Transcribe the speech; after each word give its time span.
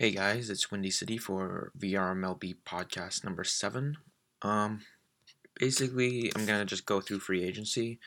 Hey 0.00 0.12
guys, 0.12 0.48
it's 0.48 0.70
Windy 0.70 0.90
City 0.90 1.18
for 1.18 1.72
VRMLB 1.78 2.56
podcast 2.66 3.22
number 3.22 3.44
seven. 3.44 3.98
Um, 4.40 4.80
basically, 5.58 6.32
I'm 6.34 6.46
gonna 6.46 6.64
just 6.64 6.86
go 6.86 7.02
through 7.02 7.18
free 7.18 7.44
agency, 7.44 8.00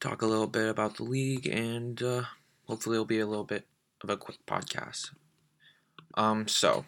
talk 0.00 0.22
a 0.22 0.26
little 0.26 0.46
bit 0.46 0.66
about 0.66 0.96
the 0.96 1.02
league, 1.02 1.46
and 1.46 2.02
uh, 2.02 2.22
hopefully 2.66 2.94
it'll 2.94 3.04
be 3.04 3.20
a 3.20 3.26
little 3.26 3.44
bit 3.44 3.66
of 4.02 4.08
a 4.08 4.16
quick 4.16 4.38
podcast. 4.46 5.10
Um, 6.14 6.48
so 6.48 6.86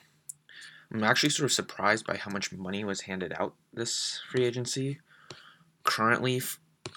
I'm 0.90 1.04
actually 1.04 1.28
sort 1.28 1.44
of 1.44 1.52
surprised 1.52 2.06
by 2.06 2.16
how 2.16 2.30
much 2.30 2.50
money 2.50 2.84
was 2.84 3.02
handed 3.02 3.34
out 3.38 3.52
this 3.74 4.22
free 4.30 4.46
agency. 4.46 4.98
Currently, 5.84 6.40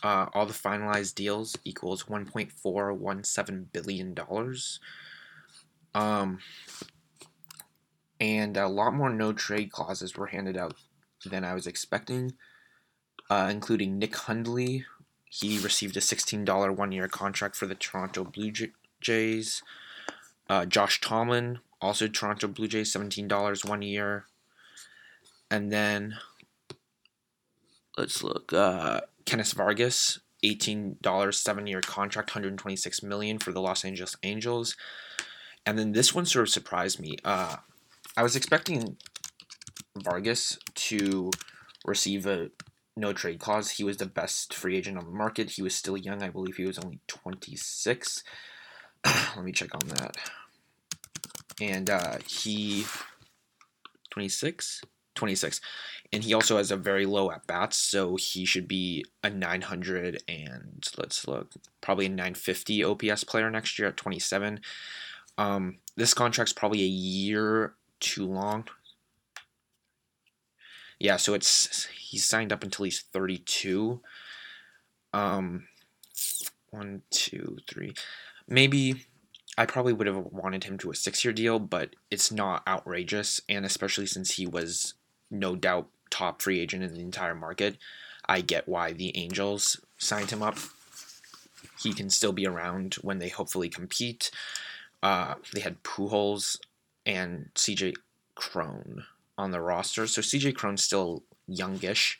uh, 0.03 0.27
all 0.33 0.45
the 0.45 0.53
finalized 0.53 1.15
deals 1.15 1.57
equals 1.65 2.03
1.417 2.03 3.65
billion 3.73 4.13
dollars. 4.13 4.79
Um, 5.93 6.39
and 8.19 8.57
a 8.57 8.67
lot 8.67 8.93
more 8.93 9.09
no 9.09 9.33
trade 9.33 9.71
clauses 9.71 10.15
were 10.15 10.27
handed 10.27 10.57
out 10.57 10.75
than 11.25 11.43
I 11.43 11.53
was 11.53 11.67
expecting, 11.67 12.33
uh, 13.29 13.47
including 13.51 13.97
Nick 13.97 14.15
Hundley. 14.15 14.85
He 15.25 15.59
received 15.59 15.95
a 15.95 16.01
$16 16.01 16.75
one 16.75 16.91
year 16.91 17.07
contract 17.07 17.55
for 17.55 17.65
the 17.65 17.75
Toronto 17.75 18.23
Blue 18.23 18.51
Jays. 19.01 19.63
Uh, 20.49 20.65
Josh 20.65 20.99
Tomlin, 20.99 21.59
also 21.79 22.07
Toronto 22.07 22.47
Blue 22.47 22.67
Jays, 22.67 22.93
$17 22.93 23.69
one 23.69 23.81
year. 23.81 24.25
And 25.51 25.71
then, 25.71 26.17
let's 27.97 28.23
look, 28.23 28.51
uh, 28.51 29.01
Kenneth 29.25 29.53
Vargas, 29.53 30.19
$18 30.43 31.33
seven 31.33 31.67
year 31.67 31.81
contract, 31.81 32.29
126 32.29 33.03
million 33.03 33.37
for 33.39 33.51
the 33.51 33.61
Los 33.61 33.85
Angeles 33.85 34.15
Angels. 34.23 34.75
And 35.65 35.77
then 35.77 35.91
this 35.91 36.15
one 36.15 36.25
sort 36.25 36.47
of 36.47 36.49
surprised 36.49 36.99
me. 36.99 37.17
Uh, 37.23 37.57
I 38.19 38.21
was 38.21 38.35
expecting 38.35 38.97
Vargas 39.95 40.59
to 40.75 41.31
receive 41.85 42.25
a 42.25 42.49
no 42.97 43.13
trade 43.13 43.39
clause. 43.39 43.71
He 43.71 43.85
was 43.85 43.95
the 43.95 44.07
best 44.07 44.53
free 44.53 44.75
agent 44.75 44.97
on 44.97 45.05
the 45.05 45.11
market. 45.11 45.51
He 45.51 45.61
was 45.61 45.73
still 45.73 45.95
young. 45.95 46.21
I 46.21 46.27
believe 46.27 46.57
he 46.57 46.65
was 46.65 46.77
only 46.77 46.99
26. 47.07 48.25
Let 49.05 49.45
me 49.45 49.53
check 49.53 49.73
on 49.73 49.87
that. 49.87 50.17
And 51.61 51.89
uh, 51.89 52.17
he 52.27 52.83
26, 54.09 54.81
26, 55.15 55.61
and 56.11 56.21
he 56.21 56.33
also 56.33 56.57
has 56.57 56.71
a 56.71 56.75
very 56.75 57.05
low 57.05 57.31
at 57.31 57.47
bats, 57.47 57.77
so 57.77 58.17
he 58.17 58.43
should 58.43 58.67
be 58.67 59.05
a 59.23 59.29
900 59.29 60.23
and 60.27 60.85
let's 60.97 61.25
look, 61.25 61.53
probably 61.79 62.07
a 62.07 62.09
950 62.09 62.83
OPS 62.83 63.23
player 63.23 63.49
next 63.49 63.79
year 63.79 63.87
at 63.87 63.95
27. 63.95 64.59
Um, 65.37 65.77
this 65.95 66.13
contract's 66.13 66.51
probably 66.51 66.81
a 66.81 66.85
year 66.85 67.75
too 67.99 68.25
long. 68.25 68.67
Yeah, 70.99 71.17
so 71.17 71.33
it's 71.33 71.85
he's 71.85 72.25
signed 72.25 72.51
up 72.51 72.63
until 72.63 72.85
he's 72.85 73.01
32. 73.01 74.01
Um, 75.13 75.67
one, 76.71 77.01
two, 77.09 77.57
three. 77.67 77.93
Maybe 78.47 79.05
I 79.57 79.65
probably 79.65 79.93
would 79.93 80.07
have 80.07 80.17
wanted 80.31 80.63
him 80.65 80.77
to 80.79 80.91
a 80.91 80.95
six-year 80.95 81.33
deal, 81.33 81.59
but 81.59 81.95
it's 82.11 82.31
not 82.31 82.63
outrageous, 82.67 83.41
and 83.49 83.65
especially 83.65 84.05
since 84.05 84.35
he 84.35 84.45
was 84.45 84.93
no 85.31 85.55
doubt 85.55 85.87
top 86.09 86.41
free 86.41 86.59
agent 86.59 86.83
in 86.83 86.93
the 86.93 87.01
entire 87.01 87.35
market, 87.35 87.77
I 88.27 88.41
get 88.41 88.67
why 88.67 88.93
the 88.93 89.15
Angels 89.17 89.79
signed 89.97 90.31
him 90.31 90.43
up. 90.43 90.57
He 91.81 91.93
can 91.93 92.09
still 92.09 92.31
be 92.31 92.45
around 92.45 92.95
when 92.95 93.19
they 93.19 93.29
hopefully 93.29 93.69
compete. 93.69 94.31
Uh, 95.01 95.35
they 95.53 95.61
had 95.61 95.81
Pujols 95.83 96.57
and 97.09 97.49
CJ 97.55 97.95
Cron 98.35 99.03
on 99.35 99.49
the 99.49 99.59
roster. 99.59 100.05
So 100.05 100.21
CJ 100.21 100.55
Cron's 100.55 100.83
still 100.83 101.23
youngish, 101.47 102.19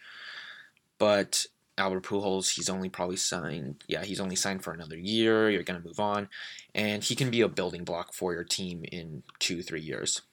but 0.98 1.46
Albert 1.78 2.04
Pujols, 2.04 2.56
he's 2.56 2.70
only 2.70 2.90
probably 2.90 3.16
signed. 3.16 3.84
Yeah, 3.88 4.04
he's 4.04 4.20
only 4.20 4.36
signed 4.36 4.64
for 4.64 4.74
another 4.74 4.98
year. 4.98 5.50
You're 5.50 5.64
gonna 5.64 5.80
move 5.80 6.00
on, 6.00 6.28
and 6.74 7.04
he 7.04 7.16
can 7.16 7.30
be 7.30 7.42
a 7.42 7.48
building 7.48 7.84
block 7.84 8.14
for 8.14 8.34
your 8.34 8.44
team 8.44 8.84
in 8.92 9.22
two, 9.38 9.62
three 9.62 9.80
years. 9.80 10.24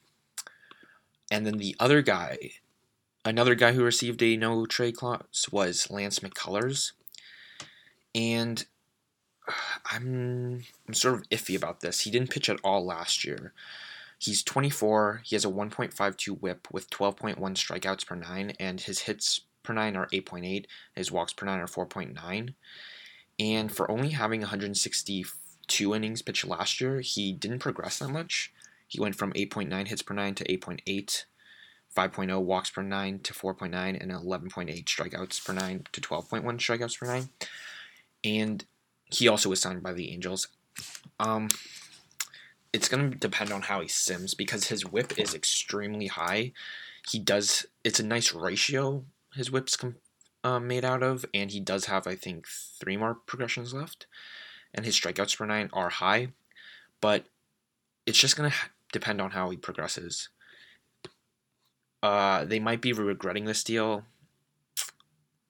And 1.29 1.45
then 1.45 1.57
the 1.57 1.75
other 1.79 2.01
guy, 2.01 2.53
another 3.23 3.53
guy 3.53 3.73
who 3.73 3.83
received 3.83 4.23
a 4.23 4.37
no 4.37 4.65
trade 4.65 4.95
clause 4.95 5.47
was 5.51 5.91
Lance 5.91 6.19
McCullers, 6.19 6.93
and 8.15 8.65
I'm 9.91 10.63
I'm 10.87 10.93
sort 10.95 11.13
of 11.13 11.29
iffy 11.29 11.55
about 11.55 11.81
this. 11.81 12.01
He 12.01 12.11
didn't 12.11 12.31
pitch 12.31 12.49
at 12.49 12.59
all 12.63 12.83
last 12.83 13.23
year. 13.23 13.53
He's 14.17 14.43
24. 14.43 15.21
He 15.25 15.35
has 15.35 15.45
a 15.45 15.49
1.52 15.49 16.41
whip 16.41 16.67
with 16.71 16.89
12.1 16.89 17.37
strikeouts 17.37 18.05
per 18.05 18.15
nine, 18.15 18.53
and 18.59 18.81
his 18.81 18.99
hits 19.01 19.41
per 19.63 19.73
nine 19.73 19.95
are 19.95 20.07
8.8. 20.07 20.65
His 20.95 21.11
walks 21.11 21.33
per 21.33 21.45
nine 21.45 21.59
are 21.59 21.67
4.9. 21.67 22.53
And 23.39 23.71
for 23.71 23.89
only 23.91 24.09
having 24.09 24.41
162 24.41 25.95
innings 25.95 26.21
pitched 26.21 26.47
last 26.47 26.81
year, 26.81 27.01
he 27.01 27.31
didn't 27.33 27.59
progress 27.59 27.99
that 27.99 28.09
much. 28.09 28.51
He 28.87 28.99
went 28.99 29.15
from 29.15 29.33
8.9 29.33 29.87
hits 29.87 30.01
per 30.01 30.13
nine 30.13 30.33
to 30.35 30.45
8.8, 30.45 31.25
5.0 31.95 32.41
walks 32.41 32.69
per 32.69 32.81
nine 32.81 33.19
to 33.19 33.33
4.9, 33.33 34.01
and 34.01 34.11
11.8 34.11 34.85
strikeouts 34.85 35.45
per 35.45 35.53
nine 35.53 35.83
to 35.91 36.01
12.1 36.01 36.43
strikeouts 36.43 36.97
per 36.97 37.05
nine. 37.05 37.29
And 38.23 38.65
he 39.05 39.27
also 39.27 39.49
was 39.49 39.61
signed 39.61 39.83
by 39.83 39.93
the 39.93 40.11
Angels. 40.11 40.47
Um, 41.19 41.49
it's 42.77 42.87
going 42.87 43.11
to 43.11 43.17
depend 43.17 43.51
on 43.51 43.63
how 43.63 43.81
he 43.81 43.87
sims 43.87 44.35
because 44.35 44.67
his 44.67 44.85
whip 44.85 45.17
is 45.17 45.33
extremely 45.33 46.07
high. 46.07 46.51
He 47.09 47.17
does, 47.17 47.65
it's 47.83 47.99
a 47.99 48.05
nice 48.05 48.33
ratio 48.33 49.03
his 49.37 49.51
whip's 49.51 49.75
com, 49.75 49.95
uh, 50.43 50.59
made 50.59 50.85
out 50.85 51.03
of, 51.03 51.25
and 51.33 51.51
he 51.51 51.59
does 51.59 51.85
have, 51.85 52.07
I 52.07 52.15
think, 52.15 52.47
three 52.47 52.97
more 52.97 53.15
progressions 53.15 53.73
left. 53.73 54.07
And 54.73 54.85
his 54.85 54.95
strikeouts 54.95 55.37
per 55.37 55.45
nine 55.45 55.69
are 55.73 55.89
high, 55.89 56.29
but 57.01 57.25
it's 58.05 58.19
just 58.19 58.35
going 58.35 58.51
to 58.51 58.57
depend 58.91 59.21
on 59.21 59.31
how 59.31 59.49
he 59.49 59.57
progresses. 59.57 60.29
Uh, 62.03 62.45
they 62.45 62.59
might 62.59 62.81
be 62.81 62.93
regretting 62.93 63.45
this 63.45 63.63
deal, 63.63 64.03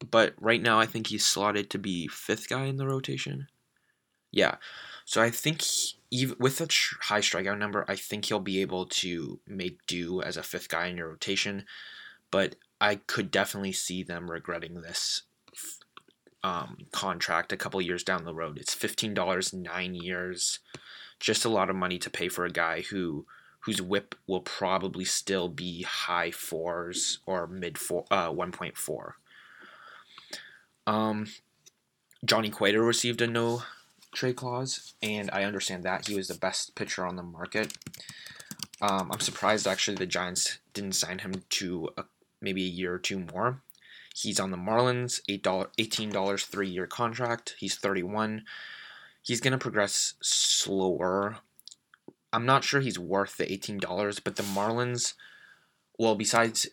but 0.09 0.33
right 0.39 0.61
now 0.61 0.79
I 0.79 0.85
think 0.85 1.07
he's 1.07 1.25
slotted 1.25 1.69
to 1.71 1.77
be 1.77 2.07
fifth 2.07 2.47
guy 2.47 2.65
in 2.65 2.77
the 2.77 2.87
rotation. 2.87 3.47
Yeah, 4.31 4.55
so 5.05 5.21
I 5.21 5.29
think 5.29 5.61
he, 5.61 5.93
even 6.11 6.35
with 6.39 6.61
a 6.61 6.67
high 7.05 7.21
strikeout 7.21 7.57
number, 7.57 7.85
I 7.87 7.95
think 7.95 8.25
he'll 8.25 8.39
be 8.39 8.61
able 8.61 8.85
to 8.85 9.39
make 9.47 9.85
do 9.87 10.21
as 10.21 10.37
a 10.37 10.43
fifth 10.43 10.69
guy 10.69 10.87
in 10.87 10.97
your 10.97 11.09
rotation. 11.09 11.65
But 12.29 12.55
I 12.79 12.95
could 12.95 13.31
definitely 13.31 13.71
see 13.71 14.03
them 14.03 14.29
regretting 14.29 14.81
this 14.81 15.23
um, 16.43 16.77
contract 16.91 17.51
a 17.51 17.57
couple 17.57 17.81
years 17.81 18.03
down 18.03 18.25
the 18.25 18.33
road. 18.33 18.57
It's 18.57 18.73
fifteen 18.73 19.13
dollars 19.13 19.53
nine 19.53 19.95
years, 19.95 20.59
just 21.19 21.45
a 21.45 21.49
lot 21.49 21.69
of 21.69 21.75
money 21.75 21.97
to 21.99 22.09
pay 22.09 22.27
for 22.27 22.45
a 22.45 22.51
guy 22.51 22.81
who 22.81 23.25
whose 23.61 23.81
whip 23.81 24.15
will 24.27 24.41
probably 24.41 25.03
still 25.03 25.49
be 25.49 25.83
high 25.83 26.31
fours 26.31 27.19
or 27.25 27.47
mid 27.47 27.77
four, 27.77 28.05
uh, 28.11 28.29
one 28.29 28.51
point 28.51 28.77
four. 28.77 29.15
Um, 30.85 31.27
Johnny 32.23 32.49
Cueto 32.49 32.79
received 32.79 33.21
a 33.21 33.27
no 33.27 33.63
trade 34.17 34.35
clause, 34.35 34.93
and 35.01 35.29
I 35.31 35.43
understand 35.43 35.83
that 35.83 36.07
he 36.07 36.15
was 36.15 36.27
the 36.27 36.33
best 36.33 36.75
pitcher 36.75 37.05
on 37.05 37.15
the 37.15 37.23
market. 37.23 37.77
Um, 38.81 39.09
I'm 39.11 39.19
surprised 39.19 39.67
actually 39.67 39.97
the 39.97 40.05
Giants 40.05 40.57
didn't 40.73 40.93
sign 40.93 41.19
him 41.19 41.43
to 41.49 41.89
a, 41.97 42.05
maybe 42.41 42.63
a 42.63 42.67
year 42.67 42.93
or 42.93 42.99
two 42.99 43.25
more. 43.31 43.61
He's 44.15 44.39
on 44.39 44.49
the 44.49 44.57
Marlins, 44.57 45.21
eight 45.29 45.43
dollar, 45.43 45.69
eighteen 45.77 46.09
dollars, 46.09 46.45
three 46.45 46.67
year 46.67 46.87
contract. 46.87 47.55
He's 47.59 47.75
31. 47.75 48.43
He's 49.21 49.41
gonna 49.41 49.59
progress 49.59 50.15
slower. 50.21 51.37
I'm 52.33 52.45
not 52.45 52.63
sure 52.63 52.81
he's 52.81 52.99
worth 52.99 53.37
the 53.37 53.51
eighteen 53.51 53.77
dollars, 53.77 54.19
but 54.19 54.35
the 54.35 54.43
Marlins, 54.43 55.13
well, 55.99 56.15
besides 56.15 56.67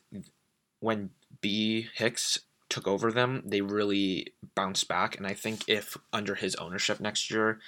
when 0.80 1.10
B 1.42 1.88
Hicks 1.94 2.40
took 2.74 2.88
over 2.88 3.12
them, 3.12 3.40
they 3.46 3.60
really 3.60 4.34
bounced 4.56 4.88
back. 4.88 5.16
And 5.16 5.28
I 5.28 5.32
think 5.32 5.62
if 5.68 5.96
under 6.12 6.34
his 6.34 6.56
ownership 6.56 6.98
next 6.98 7.30
year, 7.30 7.60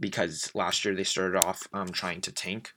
because 0.00 0.50
last 0.54 0.82
year 0.82 0.94
they 0.94 1.04
started 1.04 1.36
off 1.36 1.68
um, 1.74 1.88
trying 1.88 2.22
to 2.22 2.32
tank, 2.32 2.72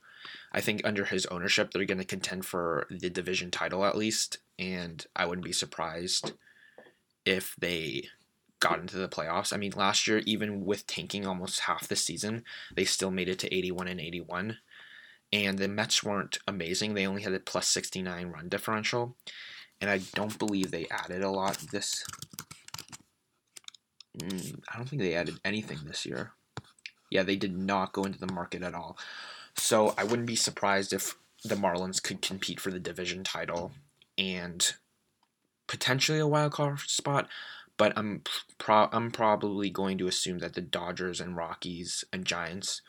I 0.52 0.60
think 0.60 0.82
under 0.84 1.06
his 1.06 1.26
ownership 1.28 1.72
they're 1.72 1.86
going 1.86 2.00
to 2.00 2.04
contend 2.04 2.46
for 2.46 2.86
the 2.90 3.10
division 3.10 3.50
title 3.50 3.86
at 3.86 3.98
least. 3.98 4.40
And 4.60 5.06
I 5.16 5.26
wouldn't 5.26 5.46
be 5.46 5.54
surprised 5.54 6.34
if 7.26 7.56
they 7.58 8.10
got 8.60 8.80
into 8.80 8.98
the 8.98 9.08
playoffs. 9.08 9.54
I 9.54 9.58
mean, 9.58 9.72
last 9.78 10.06
year, 10.06 10.22
even 10.26 10.66
with 10.66 10.86
tanking 10.86 11.26
almost 11.26 11.62
half 11.62 11.88
the 11.88 11.96
season, 11.96 12.44
they 12.76 12.84
still 12.84 13.10
made 13.10 13.30
it 13.30 13.40
to 13.40 13.56
81 13.56 13.88
and 13.88 14.02
81. 14.02 14.58
And 15.32 15.58
the 15.58 15.70
Mets 15.70 16.04
weren't 16.04 16.40
amazing. 16.46 16.94
They 16.94 17.08
only 17.08 17.22
had 17.22 17.34
a 17.34 17.40
plus 17.40 17.68
69 17.68 18.28
run 18.28 18.50
differential 18.50 19.16
and 19.82 19.90
I 19.90 20.00
don't 20.14 20.38
believe 20.38 20.72
they 20.72 20.88
added 20.90 21.24
a 21.24 21.32
lot 21.32 21.58
this. 21.72 22.06
Mm, 24.18 24.62
I 24.72 24.78
don't 24.78 24.88
think 24.90 25.02
they 25.02 25.16
added 25.16 25.40
anything 25.46 25.80
this 25.86 26.06
year. 26.06 26.34
Yeah, 27.10 27.24
they 27.24 27.36
did 27.36 27.58
not 27.58 27.94
go 27.94 28.04
into 28.04 28.20
the 28.20 28.32
market 28.32 28.62
at 28.62 28.76
all. 28.76 28.98
So 29.56 29.94
I 29.98 30.04
wouldn't 30.04 30.28
be 30.28 30.36
surprised 30.36 30.94
if 30.94 31.16
the 31.44 31.56
Marlins 31.56 32.04
could 32.04 32.22
compete 32.22 32.60
for 32.60 32.72
the 32.72 32.80
division 32.80 33.24
title 33.24 33.72
and 34.18 34.74
potentially 35.68 36.20
a 36.20 36.28
wild 36.28 36.54
card 36.54 36.80
spot. 36.82 37.28
But 37.78 37.94
I'm 37.96 38.24
pro- 38.58 38.90
I'm 38.92 39.10
probably 39.10 39.70
going 39.70 39.98
to 40.00 40.08
assume 40.08 40.40
that 40.40 40.54
the 40.54 40.62
Dodgers 40.62 41.22
and 41.22 41.38
Rockies 41.38 42.04
and 42.12 42.26
Giants 42.26 42.82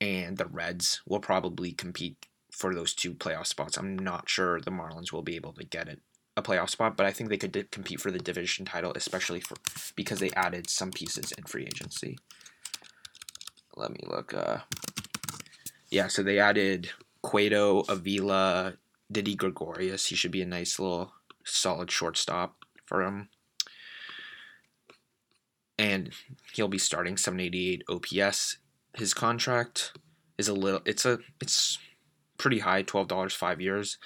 and 0.00 0.38
the 0.38 0.46
Reds 0.46 1.02
will 1.06 1.20
probably 1.20 1.72
compete 1.72 2.26
for 2.50 2.74
those 2.74 2.94
two 2.94 3.12
playoff 3.12 3.46
spots. 3.46 3.76
I'm 3.76 3.98
not 3.98 4.28
sure 4.28 4.60
the 4.60 4.70
Marlins 4.70 5.12
will 5.12 5.22
be 5.22 5.36
able 5.36 5.52
to 5.54 5.64
get 5.64 5.88
it 5.88 6.00
a 6.36 6.42
playoff 6.42 6.70
spot, 6.70 6.96
but 6.96 7.06
I 7.06 7.12
think 7.12 7.30
they 7.30 7.36
could 7.36 7.70
compete 7.70 8.00
for 8.00 8.10
the 8.10 8.18
division 8.18 8.64
title, 8.64 8.92
especially 8.94 9.40
for 9.40 9.56
because 9.94 10.18
they 10.18 10.30
added 10.30 10.68
some 10.68 10.90
pieces 10.90 11.32
in 11.32 11.44
free 11.44 11.64
agency. 11.64 12.18
Let 13.76 13.90
me 13.90 14.00
look. 14.06 14.34
Uh, 14.34 14.58
yeah, 15.90 16.08
so 16.08 16.22
they 16.22 16.38
added 16.38 16.90
Cueto, 17.22 17.80
Avila, 17.88 18.74
Didi 19.10 19.34
Gregorius. 19.34 20.06
He 20.06 20.16
should 20.16 20.32
be 20.32 20.42
a 20.42 20.46
nice 20.46 20.78
little 20.78 21.12
solid 21.44 21.90
shortstop 21.90 22.64
for 22.84 23.02
him. 23.02 23.28
And 25.78 26.10
he'll 26.52 26.68
be 26.68 26.78
starting 26.78 27.16
788 27.16 27.84
OPS. 27.88 28.58
His 28.96 29.12
contract 29.12 29.92
is 30.38 30.48
a 30.48 30.54
little 30.54 30.80
it's 30.84 31.04
a 31.04 31.18
it's 31.40 31.78
pretty 32.38 32.60
high, 32.60 32.82
twelve 32.82 33.08
dollars 33.08 33.34
five 33.34 33.60
years. 33.60 33.98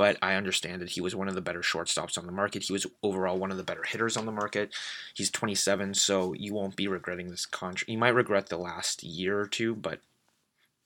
But 0.00 0.16
I 0.22 0.32
understand 0.32 0.80
that 0.80 0.88
he 0.88 1.02
was 1.02 1.14
one 1.14 1.28
of 1.28 1.34
the 1.34 1.42
better 1.42 1.60
shortstops 1.60 2.16
on 2.16 2.24
the 2.24 2.32
market. 2.32 2.62
He 2.62 2.72
was 2.72 2.86
overall 3.02 3.36
one 3.36 3.50
of 3.50 3.58
the 3.58 3.62
better 3.62 3.84
hitters 3.86 4.16
on 4.16 4.24
the 4.24 4.32
market. 4.32 4.74
He's 5.12 5.30
27, 5.30 5.92
so 5.92 6.32
you 6.32 6.54
won't 6.54 6.74
be 6.74 6.88
regretting 6.88 7.28
this 7.28 7.44
contract. 7.44 7.90
You 7.90 7.98
might 7.98 8.14
regret 8.14 8.46
the 8.46 8.56
last 8.56 9.02
year 9.02 9.38
or 9.38 9.46
two, 9.46 9.74
but 9.74 10.00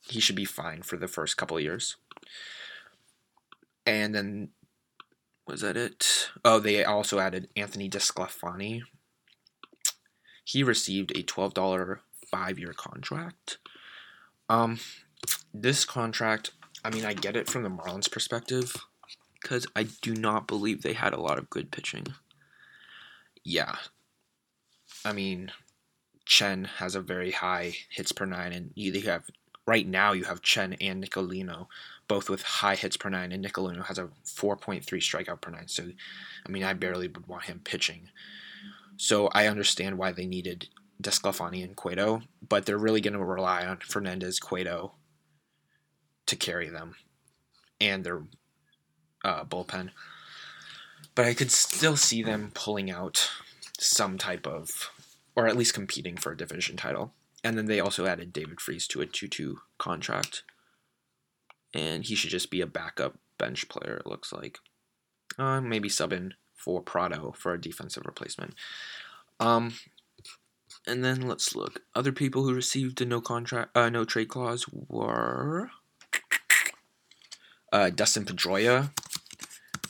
he 0.00 0.18
should 0.18 0.34
be 0.34 0.44
fine 0.44 0.82
for 0.82 0.96
the 0.96 1.06
first 1.06 1.36
couple 1.36 1.56
of 1.56 1.62
years. 1.62 1.94
And 3.86 4.16
then 4.16 4.48
was 5.46 5.60
that 5.60 5.76
it? 5.76 6.30
Oh, 6.44 6.58
they 6.58 6.82
also 6.82 7.20
added 7.20 7.46
Anthony 7.54 7.88
DeSclafani. 7.88 8.82
He 10.42 10.64
received 10.64 11.16
a 11.16 11.22
twelve 11.22 11.54
dollar 11.54 12.00
five 12.28 12.58
year 12.58 12.72
contract. 12.72 13.58
Um, 14.48 14.80
this 15.54 15.84
contract, 15.84 16.50
I 16.84 16.90
mean, 16.90 17.04
I 17.04 17.14
get 17.14 17.36
it 17.36 17.48
from 17.48 17.62
the 17.62 17.70
Marlins' 17.70 18.10
perspective, 18.10 18.74
because 19.44 19.66
I 19.76 19.82
do 20.00 20.14
not 20.14 20.48
believe 20.48 20.80
they 20.80 20.94
had 20.94 21.12
a 21.12 21.20
lot 21.20 21.38
of 21.38 21.50
good 21.50 21.70
pitching. 21.70 22.06
Yeah, 23.44 23.76
I 25.04 25.12
mean, 25.12 25.52
Chen 26.24 26.64
has 26.78 26.94
a 26.94 27.02
very 27.02 27.30
high 27.30 27.74
hits 27.90 28.10
per 28.10 28.24
nine, 28.24 28.54
and 28.54 28.70
you 28.74 28.98
have 29.02 29.30
right 29.66 29.86
now 29.86 30.12
you 30.12 30.24
have 30.24 30.40
Chen 30.40 30.72
and 30.80 31.04
Nicolino, 31.04 31.66
both 32.08 32.30
with 32.30 32.42
high 32.42 32.74
hits 32.74 32.96
per 32.96 33.10
nine, 33.10 33.32
and 33.32 33.44
Nicolino 33.44 33.84
has 33.84 33.98
a 33.98 34.08
4.3 34.24 34.82
strikeout 34.82 35.42
per 35.42 35.50
nine. 35.50 35.68
So, 35.68 35.90
I 36.46 36.50
mean, 36.50 36.64
I 36.64 36.72
barely 36.72 37.08
would 37.08 37.26
want 37.26 37.44
him 37.44 37.60
pitching. 37.62 38.08
So 38.96 39.28
I 39.34 39.46
understand 39.46 39.98
why 39.98 40.12
they 40.12 40.26
needed 40.26 40.68
Desclafani 41.02 41.62
and 41.62 41.76
Cueto, 41.76 42.22
but 42.48 42.64
they're 42.64 42.78
really 42.78 43.02
going 43.02 43.12
to 43.14 43.22
rely 43.22 43.66
on 43.66 43.78
Fernandez, 43.78 44.38
Cueto 44.38 44.94
to 46.26 46.36
carry 46.36 46.70
them 46.70 46.94
and 47.80 48.04
their 48.04 48.22
uh, 49.24 49.44
bullpen. 49.44 49.90
But 51.14 51.26
I 51.26 51.34
could 51.34 51.50
still 51.50 51.96
see 51.96 52.22
them 52.22 52.50
pulling 52.54 52.90
out 52.90 53.30
some 53.78 54.18
type 54.18 54.46
of, 54.46 54.90
or 55.34 55.46
at 55.46 55.56
least 55.56 55.74
competing 55.74 56.16
for 56.16 56.32
a 56.32 56.36
division 56.36 56.76
title. 56.76 57.12
And 57.42 57.58
then 57.58 57.66
they 57.66 57.80
also 57.80 58.06
added 58.06 58.32
David 58.32 58.60
Freese 58.60 58.86
to 58.88 59.00
a 59.00 59.06
2 59.06 59.28
2 59.28 59.60
contract. 59.78 60.42
And 61.72 62.04
he 62.04 62.14
should 62.14 62.30
just 62.30 62.50
be 62.50 62.60
a 62.60 62.66
backup 62.66 63.18
bench 63.38 63.68
player, 63.68 63.96
it 63.96 64.06
looks 64.06 64.32
like. 64.32 64.58
Uh, 65.38 65.60
maybe 65.60 65.88
sub 65.88 66.12
in 66.12 66.34
for 66.54 66.80
Prado 66.80 67.34
for 67.36 67.52
a 67.52 67.60
defensive 67.60 68.06
replacement. 68.06 68.54
Um, 69.40 69.74
and 70.86 71.04
then 71.04 71.22
let's 71.22 71.54
look. 71.54 71.82
Other 71.94 72.12
people 72.12 72.44
who 72.44 72.54
received 72.54 73.00
a 73.00 73.04
no 73.04 73.20
contract, 73.20 73.76
uh, 73.76 73.90
no 73.90 74.04
trade 74.04 74.28
clause 74.28 74.66
were 74.68 75.70
uh, 77.72 77.90
Dustin 77.90 78.24
Pedroia 78.24 78.92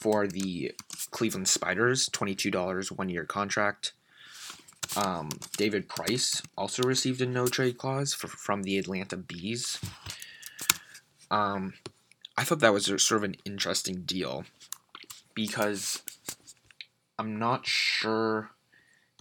for 0.05 0.27
the 0.27 0.71
Cleveland 1.13 1.49
Spiders, 1.49 2.11
twenty-two 2.11 2.51
dollars 2.51 2.93
one 2.93 3.09
year 3.09 3.25
contract. 3.25 3.95
Um, 4.99 5.31
David 5.57 5.89
Price 5.89 6.43
also 6.59 6.83
received 6.83 7.23
a 7.23 7.27
no 7.27 7.47
trade 7.47 7.79
clause 7.79 8.13
for, 8.13 8.29
from 8.29 8.65
the 8.65 8.77
Atlanta 8.77 9.17
Bees. 9.17 9.81
Um, 11.31 11.73
I 12.37 12.45
thought 12.45 12.61
that 12.61 12.75
was 12.75 12.85
sort 12.85 13.13
of 13.13 13.23
an 13.23 13.37
interesting 13.47 14.03
deal 14.03 14.45
because 15.33 16.03
I'm 17.19 17.39
not 17.39 17.67
sure 17.67 18.51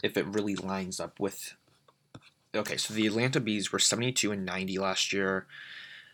if 0.04 0.18
it 0.18 0.28
really 0.28 0.58
lines 0.58 1.00
up 1.00 1.18
with. 1.18 1.54
Okay, 2.54 2.76
so 2.76 2.94
the 2.94 3.08
Atlanta 3.08 3.40
Bees 3.40 3.72
were 3.72 3.80
72 3.80 4.34
and 4.34 4.46
90 4.46 4.80
last 4.80 5.14
year, 5.14 5.48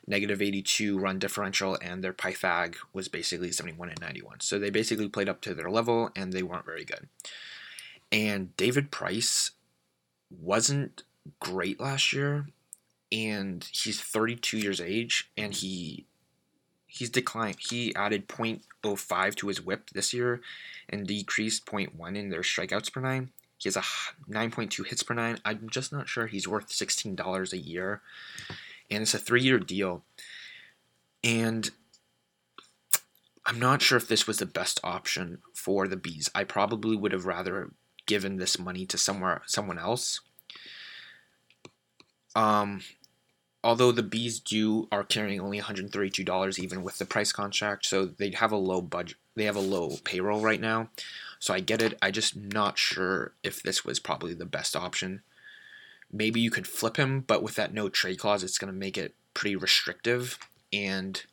negative 0.09 0.41
82 0.41 0.99
run 0.99 1.19
differential, 1.19 1.77
and 1.81 2.03
their 2.03 2.13
Pythag 2.13 2.75
was 2.91 3.07
basically 3.07 3.51
71 3.51 3.89
and 3.89 4.01
91. 4.01 4.41
So 4.41 4.59
they 4.59 4.71
basically 4.71 5.07
played 5.07 5.29
up 5.29 5.39
to 5.41 5.53
their 5.53 5.69
level, 5.69 6.09
and 6.15 6.33
they 6.33 6.43
weren't 6.43 6.65
very 6.65 6.83
good. 6.83 7.07
And 8.11 8.55
David 8.57 8.91
Price 8.91 9.51
wasn't 10.29 11.03
great 11.39 11.79
last 11.79 12.11
year, 12.11 12.47
and 13.11 13.65
he's 13.71 14.01
32 14.01 14.57
years 14.57 14.81
age, 14.81 15.29
and 15.37 15.53
he 15.53 16.05
he's 16.87 17.11
declined. 17.11 17.57
He 17.59 17.95
added 17.95 18.27
0.05 18.27 19.35
to 19.35 19.47
his 19.47 19.63
WHIP 19.63 19.91
this 19.91 20.11
year, 20.11 20.41
and 20.89 21.05
decreased 21.05 21.65
0.1 21.65 22.17
in 22.17 22.29
their 22.29 22.41
strikeouts 22.41 22.91
per 22.91 22.99
nine. 22.99 23.29
He 23.57 23.67
has 23.67 23.75
a 23.75 23.81
9.2 24.31 24.87
hits 24.87 25.03
per 25.03 25.13
nine. 25.13 25.37
I'm 25.45 25.69
just 25.69 25.91
not 25.91 26.07
sure 26.07 26.27
he's 26.27 26.47
worth 26.47 26.69
$16 26.69 27.53
a 27.53 27.57
year, 27.57 28.01
and 28.89 29.03
it's 29.03 29.13
a 29.13 29.19
three-year 29.19 29.59
deal. 29.59 30.03
And 31.23 31.69
I'm 33.45 33.59
not 33.59 33.81
sure 33.81 33.97
if 33.97 34.07
this 34.07 34.27
was 34.27 34.37
the 34.37 34.45
best 34.45 34.79
option 34.83 35.39
for 35.53 35.87
the 35.87 35.97
bees. 35.97 36.29
I 36.35 36.43
probably 36.43 36.95
would 36.95 37.11
have 37.11 37.25
rather 37.25 37.71
given 38.05 38.37
this 38.37 38.59
money 38.59 38.85
to 38.85 38.97
somewhere 38.97 39.41
someone 39.45 39.79
else. 39.79 40.21
Um, 42.35 42.81
although 43.63 43.91
the 43.91 44.03
bees 44.03 44.39
do 44.39 44.87
are 44.91 45.03
carrying 45.03 45.39
only 45.39 45.59
$132 45.59 46.59
even 46.59 46.83
with 46.83 46.97
the 46.97 47.05
price 47.05 47.31
contract, 47.31 47.85
so 47.85 48.05
they 48.05 48.31
have 48.31 48.51
a 48.51 48.57
low 48.57 48.81
budget. 48.81 49.17
They 49.35 49.45
have 49.45 49.55
a 49.55 49.61
low 49.61 49.97
payroll 50.03 50.41
right 50.41 50.61
now. 50.61 50.89
So 51.39 51.53
I 51.53 51.59
get 51.59 51.81
it. 51.81 51.97
I 52.01 52.11
just 52.11 52.35
not 52.35 52.77
sure 52.77 53.33
if 53.43 53.63
this 53.63 53.85
was 53.85 53.99
probably 53.99 54.33
the 54.33 54.45
best 54.45 54.75
option. 54.75 55.21
Maybe 56.11 56.39
you 56.39 56.51
could 56.51 56.67
flip 56.67 56.97
him, 56.97 57.21
but 57.21 57.43
with 57.43 57.55
that 57.55 57.73
no 57.73 57.89
trade 57.89 58.19
clause, 58.19 58.43
it's 58.43 58.57
going 58.57 58.71
to 58.71 58.77
make 58.77 58.97
it 58.97 59.15
pretty 59.33 59.55
restrictive. 59.55 60.39
And 60.73 61.23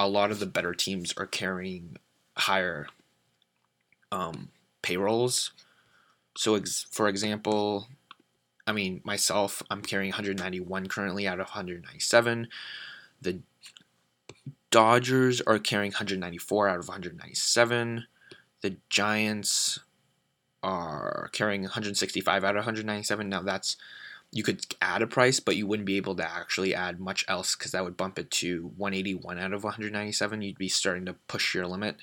a 0.00 0.08
lot 0.08 0.30
of 0.30 0.38
the 0.38 0.46
better 0.46 0.74
teams 0.74 1.14
are 1.16 1.26
carrying 1.26 1.96
higher 2.36 2.88
um, 4.10 4.50
payrolls. 4.82 5.52
So, 6.36 6.54
ex- 6.54 6.86
for 6.90 7.08
example, 7.08 7.88
I 8.66 8.72
mean, 8.72 9.00
myself, 9.04 9.62
I'm 9.70 9.82
carrying 9.82 10.10
191 10.10 10.88
currently 10.88 11.26
out 11.26 11.40
of 11.40 11.46
197. 11.46 12.48
The 13.22 13.40
Dodgers 14.70 15.40
are 15.42 15.58
carrying 15.58 15.92
194 15.92 16.68
out 16.68 16.78
of 16.78 16.88
197. 16.88 18.06
The 18.62 18.76
Giants 18.90 19.78
are 20.62 21.30
carrying 21.32 21.62
165 21.62 22.44
out 22.44 22.56
of 22.56 22.60
197. 22.60 23.28
Now 23.28 23.42
that's 23.42 23.76
you 24.36 24.42
could 24.42 24.66
add 24.82 25.00
a 25.00 25.06
price, 25.06 25.40
but 25.40 25.56
you 25.56 25.66
wouldn't 25.66 25.86
be 25.86 25.96
able 25.96 26.14
to 26.14 26.30
actually 26.30 26.74
add 26.74 27.00
much 27.00 27.24
else 27.26 27.56
because 27.56 27.72
that 27.72 27.82
would 27.82 27.96
bump 27.96 28.18
it 28.18 28.30
to 28.30 28.70
181 28.76 29.38
out 29.38 29.54
of 29.54 29.64
197. 29.64 30.42
You'd 30.42 30.58
be 30.58 30.68
starting 30.68 31.06
to 31.06 31.14
push 31.26 31.54
your 31.54 31.66
limit. 31.66 31.96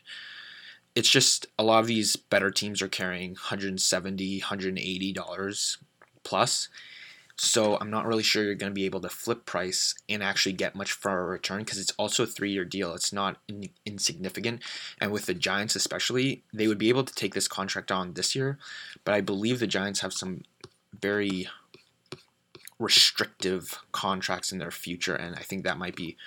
It's 0.95 1.11
just 1.11 1.45
a 1.59 1.63
lot 1.63 1.81
of 1.81 1.85
these 1.85 2.15
better 2.15 2.49
teams 2.49 2.81
are 2.81 2.87
carrying 2.87 3.31
170, 3.33 4.39
180 4.39 5.13
dollars 5.13 5.77
plus. 6.23 6.69
So 7.35 7.77
I'm 7.79 7.91
not 7.91 8.07
really 8.07 8.23
sure 8.23 8.43
you're 8.43 8.55
going 8.55 8.71
to 8.71 8.75
be 8.75 8.85
able 8.85 9.01
to 9.01 9.09
flip 9.09 9.45
price 9.45 9.93
and 10.09 10.23
actually 10.23 10.53
get 10.53 10.75
much 10.75 10.91
for 10.91 11.19
a 11.19 11.25
return 11.25 11.59
because 11.59 11.77
it's 11.77 11.93
also 11.99 12.23
a 12.23 12.27
three-year 12.27 12.65
deal. 12.65 12.95
It's 12.95 13.13
not 13.13 13.37
in- 13.47 13.69
insignificant, 13.85 14.61
and 14.99 15.11
with 15.11 15.27
the 15.27 15.33
Giants 15.35 15.75
especially, 15.75 16.43
they 16.51 16.67
would 16.67 16.77
be 16.79 16.89
able 16.89 17.03
to 17.03 17.13
take 17.13 17.35
this 17.35 17.47
contract 17.47 17.91
on 17.91 18.13
this 18.13 18.35
year, 18.35 18.57
but 19.03 19.13
I 19.13 19.21
believe 19.21 19.59
the 19.59 19.67
Giants 19.67 19.99
have 20.01 20.13
some 20.13 20.43
very 20.99 21.47
restrictive 22.83 23.79
contracts 23.91 24.51
in 24.51 24.59
their 24.59 24.71
future, 24.71 25.15
and 25.15 25.35
I 25.35 25.41
think 25.41 25.63
that 25.63 25.77
might 25.77 25.95
be 25.95 26.17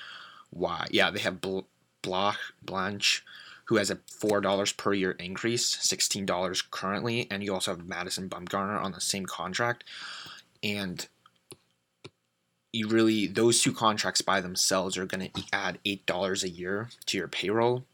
why. 0.50 0.86
Yeah, 0.90 1.10
they 1.10 1.20
have 1.20 1.40
Bl- 1.40 1.60
Bloch 2.02 2.38
Blanche, 2.62 3.25
who 3.66 3.76
has 3.76 3.90
a 3.90 3.98
four 4.20 4.40
dollars 4.40 4.72
per 4.72 4.92
year 4.92 5.12
increase, 5.12 5.66
sixteen 5.66 6.26
dollars 6.26 6.62
currently, 6.62 7.26
and 7.30 7.42
you 7.42 7.52
also 7.52 7.72
have 7.72 7.86
Madison 7.86 8.28
Bumgarner 8.28 8.80
on 8.82 8.92
the 8.92 9.00
same 9.00 9.26
contract 9.26 9.84
and 10.62 11.08
you 12.72 12.88
really 12.88 13.26
those 13.26 13.62
two 13.62 13.72
contracts 13.72 14.20
by 14.20 14.40
themselves 14.40 14.98
are 14.98 15.06
going 15.06 15.30
to 15.30 15.42
add 15.52 15.78
eight 15.84 16.04
dollars 16.06 16.42
a 16.42 16.48
year 16.48 16.90
to 17.06 17.16
your 17.16 17.28
payroll. 17.28 17.84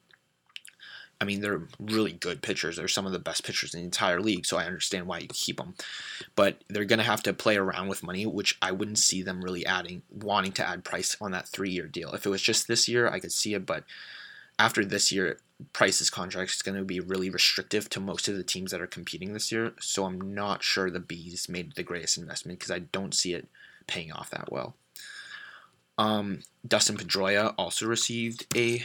I 1.22 1.24
mean, 1.24 1.40
they're 1.40 1.68
really 1.78 2.14
good 2.14 2.42
pitchers. 2.42 2.76
They're 2.76 2.88
some 2.88 3.06
of 3.06 3.12
the 3.12 3.20
best 3.20 3.44
pitchers 3.44 3.74
in 3.74 3.78
the 3.78 3.84
entire 3.84 4.20
league, 4.20 4.44
so 4.44 4.56
I 4.56 4.64
understand 4.64 5.06
why 5.06 5.18
you 5.18 5.28
keep 5.28 5.56
them. 5.56 5.74
But 6.34 6.64
they're 6.68 6.84
going 6.84 6.98
to 6.98 7.04
have 7.04 7.22
to 7.22 7.32
play 7.32 7.56
around 7.56 7.86
with 7.86 8.02
money, 8.02 8.26
which 8.26 8.58
I 8.60 8.72
wouldn't 8.72 8.98
see 8.98 9.22
them 9.22 9.40
really 9.40 9.64
adding, 9.64 10.02
wanting 10.10 10.50
to 10.54 10.68
add 10.68 10.82
price 10.82 11.16
on 11.20 11.30
that 11.30 11.46
three 11.46 11.70
year 11.70 11.86
deal. 11.86 12.10
If 12.10 12.26
it 12.26 12.30
was 12.30 12.42
just 12.42 12.66
this 12.66 12.88
year, 12.88 13.08
I 13.08 13.20
could 13.20 13.30
see 13.30 13.54
it, 13.54 13.64
but 13.64 13.84
after 14.58 14.84
this 14.84 15.12
year, 15.12 15.38
Price's 15.72 16.10
contract 16.10 16.50
is 16.50 16.60
going 16.60 16.76
to 16.76 16.84
be 16.84 16.98
really 16.98 17.30
restrictive 17.30 17.88
to 17.90 18.00
most 18.00 18.26
of 18.26 18.36
the 18.36 18.42
teams 18.42 18.72
that 18.72 18.80
are 18.80 18.88
competing 18.88 19.32
this 19.32 19.52
year. 19.52 19.74
So 19.78 20.06
I'm 20.06 20.34
not 20.34 20.64
sure 20.64 20.90
the 20.90 20.98
Bees 20.98 21.48
made 21.48 21.76
the 21.76 21.84
greatest 21.84 22.18
investment 22.18 22.58
because 22.58 22.72
I 22.72 22.80
don't 22.80 23.14
see 23.14 23.32
it 23.32 23.46
paying 23.86 24.10
off 24.10 24.30
that 24.30 24.50
well. 24.50 24.74
Um, 25.98 26.40
Dustin 26.66 26.96
Pedroia 26.96 27.54
also 27.56 27.86
received 27.86 28.46
a 28.56 28.84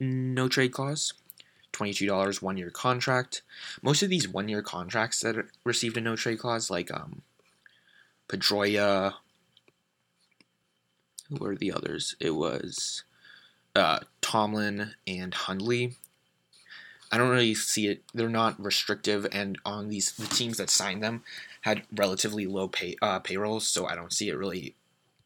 no 0.00 0.48
trade 0.48 0.72
clause. 0.72 1.12
$22 1.72 2.42
one 2.42 2.56
year 2.56 2.70
contract. 2.70 3.42
Most 3.82 4.02
of 4.02 4.10
these 4.10 4.28
one 4.28 4.48
year 4.48 4.62
contracts 4.62 5.20
that 5.20 5.36
received 5.64 5.96
a 5.96 6.00
no 6.00 6.16
trade 6.16 6.38
clause, 6.38 6.70
like 6.70 6.92
um, 6.92 7.22
Pedroia, 8.28 9.14
who 11.28 11.36
were 11.36 11.56
the 11.56 11.72
others? 11.72 12.16
It 12.20 12.30
was 12.30 13.04
uh, 13.76 14.00
Tomlin 14.20 14.94
and 15.06 15.34
Hundley. 15.34 15.94
I 17.10 17.16
don't 17.16 17.30
really 17.30 17.54
see 17.54 17.88
it. 17.88 18.02
They're 18.12 18.28
not 18.28 18.62
restrictive, 18.62 19.26
and 19.32 19.58
on 19.64 19.88
these 19.88 20.12
the 20.12 20.26
teams 20.26 20.58
that 20.58 20.68
signed 20.68 21.02
them 21.02 21.22
had 21.62 21.82
relatively 21.94 22.46
low 22.46 22.68
pay 22.68 22.96
uh, 23.00 23.18
payrolls, 23.20 23.66
so 23.66 23.86
I 23.86 23.94
don't 23.94 24.12
see 24.12 24.28
it 24.28 24.36
really 24.36 24.74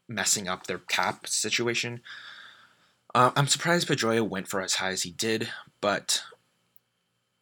messing 0.07 0.47
up 0.47 0.67
their 0.67 0.79
cap 0.79 1.27
situation. 1.27 2.01
Uh, 3.13 3.31
I'm 3.35 3.47
surprised 3.47 3.87
Pedroia 3.87 4.27
went 4.27 4.47
for 4.47 4.61
as 4.61 4.75
high 4.75 4.91
as 4.91 5.03
he 5.03 5.11
did, 5.11 5.49
but 5.81 6.23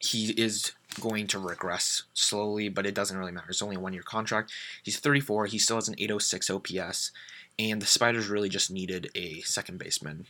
he 0.02 0.32
is 0.32 0.72
going 1.00 1.28
to 1.28 1.40
regress 1.40 2.04
slowly, 2.14 2.70
but 2.70 2.86
it 2.86 2.96
doesn't 2.96 3.18
really 3.18 3.32
matter. 3.32 3.50
It's 3.50 3.62
only 3.62 3.76
a 3.76 3.80
one 3.80 3.94
year 3.94 4.02
contract. 4.02 4.52
He's 4.84 5.00
34. 5.00 5.46
He 5.46 5.60
still 5.60 5.78
has 5.78 5.88
an 5.88 5.96
806 5.98 6.50
OPS, 6.50 7.12
and 7.60 7.82
the 7.82 7.86
Spiders 7.86 8.28
really 8.28 8.50
just 8.50 8.72
needed 8.72 9.12
a 9.16 9.42
second 9.42 9.78
baseman. 9.78 10.26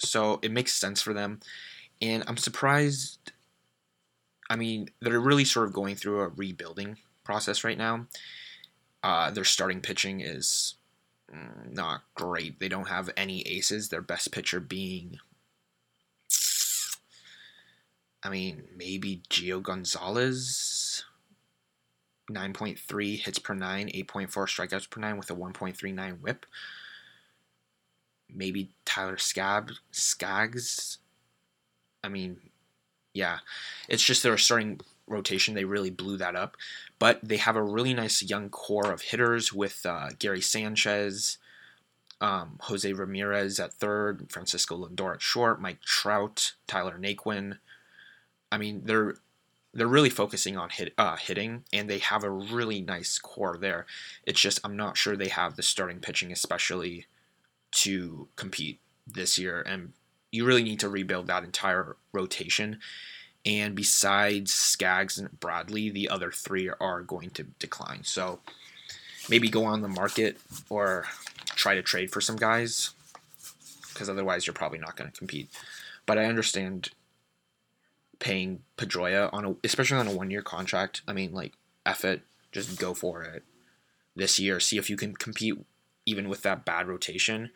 So 0.00 0.40
it 0.42 0.50
makes 0.50 0.72
sense 0.72 1.02
for 1.02 1.12
them. 1.12 1.40
And 2.00 2.24
I'm 2.26 2.38
surprised. 2.38 3.32
I 4.50 4.56
mean, 4.56 4.88
they're 5.00 5.20
really 5.20 5.44
sort 5.44 5.68
of 5.68 5.74
going 5.74 5.94
through 5.94 6.20
a 6.20 6.28
rebuilding 6.28 6.96
process 7.24 7.64
right 7.64 7.78
now. 7.78 8.06
Uh, 9.02 9.30
their 9.30 9.44
starting 9.44 9.80
pitching 9.80 10.20
is 10.20 10.74
mm, 11.32 11.72
not 11.72 12.02
great. 12.14 12.58
They 12.58 12.68
don't 12.68 12.88
have 12.88 13.10
any 13.16 13.42
aces. 13.42 13.88
Their 13.88 14.02
best 14.02 14.32
pitcher 14.32 14.60
being 14.60 15.18
I 18.22 18.28
mean, 18.28 18.64
maybe 18.76 19.22
Gio 19.28 19.62
Gonzalez, 19.62 21.04
9.3 22.30 23.18
hits 23.18 23.38
per 23.38 23.54
nine, 23.54 23.88
8.4 23.88 24.28
strikeouts 24.28 24.88
per 24.88 25.00
nine 25.00 25.16
with 25.16 25.30
a 25.30 25.34
1.39 25.34 26.20
whip. 26.20 26.46
Maybe 28.32 28.70
Tyler 28.84 29.18
Scab, 29.18 29.72
Skaggs. 29.90 30.98
I 32.04 32.08
mean, 32.08 32.38
yeah, 33.12 33.38
it's 33.88 34.02
just 34.02 34.22
their 34.22 34.38
starting 34.38 34.80
rotation. 35.06 35.54
They 35.54 35.64
really 35.64 35.90
blew 35.90 36.16
that 36.16 36.36
up. 36.36 36.56
But 36.98 37.20
they 37.22 37.36
have 37.36 37.56
a 37.56 37.62
really 37.62 37.94
nice 37.94 38.22
young 38.22 38.48
core 38.48 38.92
of 38.92 39.02
hitters 39.02 39.52
with 39.52 39.84
uh, 39.84 40.10
Gary 40.18 40.40
Sanchez, 40.40 41.38
um, 42.20 42.58
Jose 42.62 42.90
Ramirez 42.92 43.58
at 43.58 43.72
third, 43.72 44.30
Francisco 44.30 44.76
Lindor 44.86 45.14
at 45.14 45.22
short, 45.22 45.60
Mike 45.60 45.80
Trout, 45.82 46.52
Tyler 46.66 46.96
Naquin. 46.98 47.58
I 48.52 48.58
mean, 48.58 48.82
they're 48.84 49.14
they're 49.74 49.86
really 49.86 50.10
focusing 50.10 50.58
on 50.58 50.68
hit, 50.68 50.92
uh, 50.98 51.16
hitting, 51.16 51.64
and 51.72 51.88
they 51.88 51.98
have 51.98 52.24
a 52.24 52.30
really 52.30 52.82
nice 52.82 53.18
core 53.18 53.56
there. 53.58 53.86
It's 54.26 54.40
just 54.40 54.60
I'm 54.62 54.76
not 54.76 54.98
sure 54.98 55.16
they 55.16 55.28
have 55.28 55.56
the 55.56 55.62
starting 55.62 55.98
pitching, 55.98 56.30
especially 56.30 57.06
to 57.72 58.28
compete 58.36 58.78
this 59.06 59.38
year, 59.38 59.62
and 59.62 59.94
you 60.30 60.44
really 60.44 60.62
need 60.62 60.80
to 60.80 60.90
rebuild 60.90 61.26
that 61.26 61.44
entire 61.44 61.96
rotation. 62.12 62.78
And 63.44 63.74
besides 63.74 64.52
Skaggs 64.52 65.18
and 65.18 65.40
Bradley, 65.40 65.90
the 65.90 66.08
other 66.08 66.30
three 66.30 66.70
are 66.80 67.00
going 67.00 67.30
to 67.30 67.44
decline. 67.58 68.04
So 68.04 68.38
maybe 69.28 69.48
go 69.48 69.64
on 69.64 69.80
the 69.80 69.88
market 69.88 70.38
or 70.68 71.06
try 71.46 71.74
to 71.74 71.82
trade 71.82 72.12
for 72.12 72.20
some 72.20 72.36
guys, 72.36 72.90
because 73.92 74.08
otherwise 74.08 74.46
you're 74.46 74.54
probably 74.54 74.78
not 74.78 74.96
going 74.96 75.10
to 75.10 75.18
compete. 75.18 75.48
But 76.06 76.18
I 76.18 76.26
understand 76.26 76.90
paying 78.22 78.62
Pedroia 78.78 79.28
on 79.32 79.44
a, 79.44 79.56
especially 79.64 79.98
on 79.98 80.06
a 80.06 80.12
one 80.12 80.30
year 80.30 80.42
contract. 80.42 81.02
I 81.08 81.12
mean, 81.12 81.32
like, 81.32 81.54
F 81.84 82.04
it, 82.04 82.22
just 82.52 82.78
go 82.78 82.94
for 82.94 83.22
it 83.24 83.42
this 84.14 84.38
year. 84.38 84.60
See 84.60 84.78
if 84.78 84.88
you 84.88 84.96
can 84.96 85.14
compete 85.14 85.58
even 86.06 86.28
with 86.28 86.42
that 86.42 86.64
bad 86.64 86.88
rotation, 86.88 87.50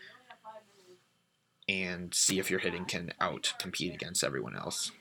and 1.68 2.12
see 2.12 2.38
if 2.38 2.50
your 2.50 2.60
hitting 2.60 2.84
can 2.84 3.12
out 3.20 3.54
compete 3.58 3.94
against 3.94 4.22
everyone 4.22 4.56
else. 4.56 4.92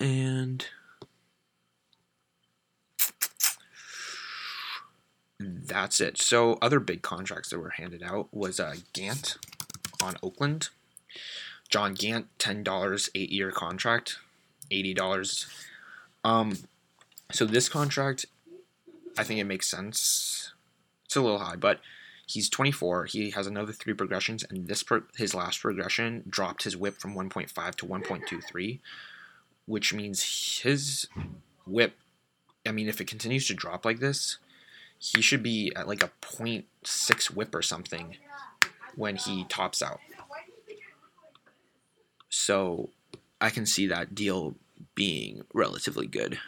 And 0.00 0.66
that's 5.40 6.00
it. 6.00 6.18
So 6.18 6.58
other 6.60 6.80
big 6.80 7.02
contracts 7.02 7.50
that 7.50 7.58
were 7.58 7.70
handed 7.70 8.02
out 8.02 8.28
was 8.32 8.58
uh, 8.58 8.74
Gant 8.92 9.38
on 10.02 10.16
Oakland. 10.22 10.70
John 11.72 11.94
Gant, 11.94 12.26
ten 12.38 12.62
dollars, 12.62 13.08
eight 13.14 13.32
year 13.32 13.50
contract, 13.50 14.18
eighty 14.70 14.92
dollars. 14.92 15.46
Um, 16.22 16.58
so 17.32 17.46
this 17.46 17.70
contract, 17.70 18.26
I 19.16 19.24
think 19.24 19.40
it 19.40 19.44
makes 19.44 19.68
sense. 19.68 20.52
It's 21.06 21.16
a 21.16 21.22
little 21.22 21.38
high, 21.38 21.56
but 21.56 21.80
he's 22.26 22.50
24. 22.50 23.06
He 23.06 23.30
has 23.30 23.46
another 23.46 23.72
three 23.72 23.94
progressions, 23.94 24.44
and 24.44 24.68
this 24.68 24.84
his 25.16 25.34
last 25.34 25.62
progression 25.62 26.24
dropped 26.28 26.64
his 26.64 26.76
whip 26.76 26.98
from 26.98 27.14
1.5 27.14 27.74
to 27.76 27.86
1.23, 27.86 28.80
which 29.64 29.94
means 29.94 30.60
his 30.62 31.08
whip. 31.66 31.94
I 32.66 32.72
mean, 32.72 32.86
if 32.86 33.00
it 33.00 33.06
continues 33.06 33.46
to 33.46 33.54
drop 33.54 33.86
like 33.86 33.98
this, 33.98 34.36
he 34.98 35.22
should 35.22 35.42
be 35.42 35.72
at 35.74 35.88
like 35.88 36.02
a 36.02 36.10
0.6 36.20 37.30
whip 37.30 37.54
or 37.54 37.62
something 37.62 38.16
when 38.94 39.16
he 39.16 39.44
tops 39.44 39.80
out. 39.82 40.00
So 42.32 42.88
I 43.42 43.50
can 43.50 43.66
see 43.66 43.86
that 43.88 44.14
deal 44.14 44.54
being 44.94 45.42
relatively 45.52 46.06
good. 46.06 46.38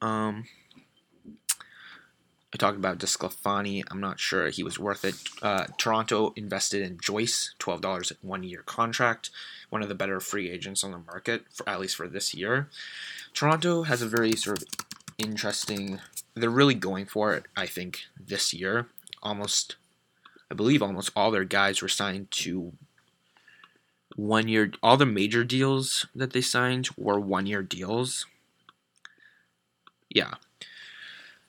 Um, 0.00 0.46
I 2.52 2.56
talked 2.56 2.78
about 2.78 2.98
DeSclafani. 2.98 3.84
I'm 3.90 4.00
not 4.00 4.18
sure 4.18 4.48
he 4.48 4.62
was 4.62 4.78
worth 4.78 5.04
it. 5.04 5.16
Uh, 5.42 5.66
Toronto 5.76 6.32
invested 6.36 6.80
in 6.80 6.98
Joyce, 6.98 7.54
twelve 7.58 7.82
dollars 7.82 8.14
one 8.22 8.42
year 8.42 8.62
contract, 8.64 9.28
one 9.68 9.82
of 9.82 9.90
the 9.90 9.94
better 9.94 10.20
free 10.20 10.50
agents 10.50 10.82
on 10.82 10.90
the 10.90 10.98
market 10.98 11.44
for 11.52 11.68
at 11.68 11.80
least 11.80 11.96
for 11.96 12.08
this 12.08 12.32
year. 12.32 12.70
Toronto 13.34 13.82
has 13.82 14.00
a 14.00 14.08
very 14.08 14.32
sort 14.32 14.62
of 14.62 14.68
interesting. 15.18 16.00
They're 16.34 16.48
really 16.48 16.74
going 16.74 17.04
for 17.04 17.34
it. 17.34 17.44
I 17.54 17.66
think 17.66 18.04
this 18.18 18.54
year, 18.54 18.86
almost, 19.22 19.76
I 20.50 20.54
believe 20.54 20.82
almost 20.82 21.10
all 21.14 21.30
their 21.30 21.44
guys 21.44 21.82
were 21.82 21.88
signed 21.88 22.30
to 22.30 22.72
one 24.16 24.48
year 24.48 24.72
all 24.82 24.96
the 24.96 25.06
major 25.06 25.44
deals 25.44 26.06
that 26.14 26.32
they 26.32 26.40
signed 26.40 26.88
were 26.96 27.18
one 27.20 27.46
year 27.46 27.62
deals. 27.62 28.26
Yeah. 30.08 30.34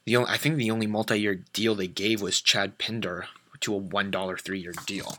The 0.06 0.16
only, 0.18 0.30
I 0.32 0.38
think 0.38 0.58
the 0.58 0.72
only 0.72 0.88
multi-year 0.88 1.44
deal 1.54 1.76
they 1.76 1.88
gave 1.88 2.22
was 2.22 2.42
Chad 2.42 2.78
Pinder 2.78 3.28
to 3.62 3.74
a 3.74 3.78
one 3.78 4.12
dollar 4.12 4.38
three 4.38 4.60
year 4.60 4.74
deal. 4.86 5.18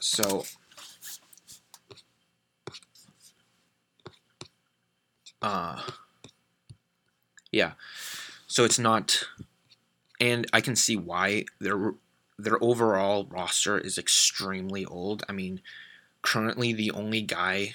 So 0.00 0.44
uh 5.42 5.82
yeah. 7.52 7.72
So 8.46 8.64
it's 8.64 8.78
not 8.78 9.24
and 10.20 10.46
I 10.52 10.60
can 10.60 10.76
see 10.76 10.96
why 10.96 11.44
their 11.60 11.94
their 12.38 12.62
overall 12.62 13.26
roster 13.30 13.78
is 13.78 13.98
extremely 13.98 14.84
old. 14.84 15.24
I 15.28 15.32
mean, 15.32 15.60
currently 16.24 16.72
the 16.72 16.90
only 16.90 17.20
guy 17.20 17.74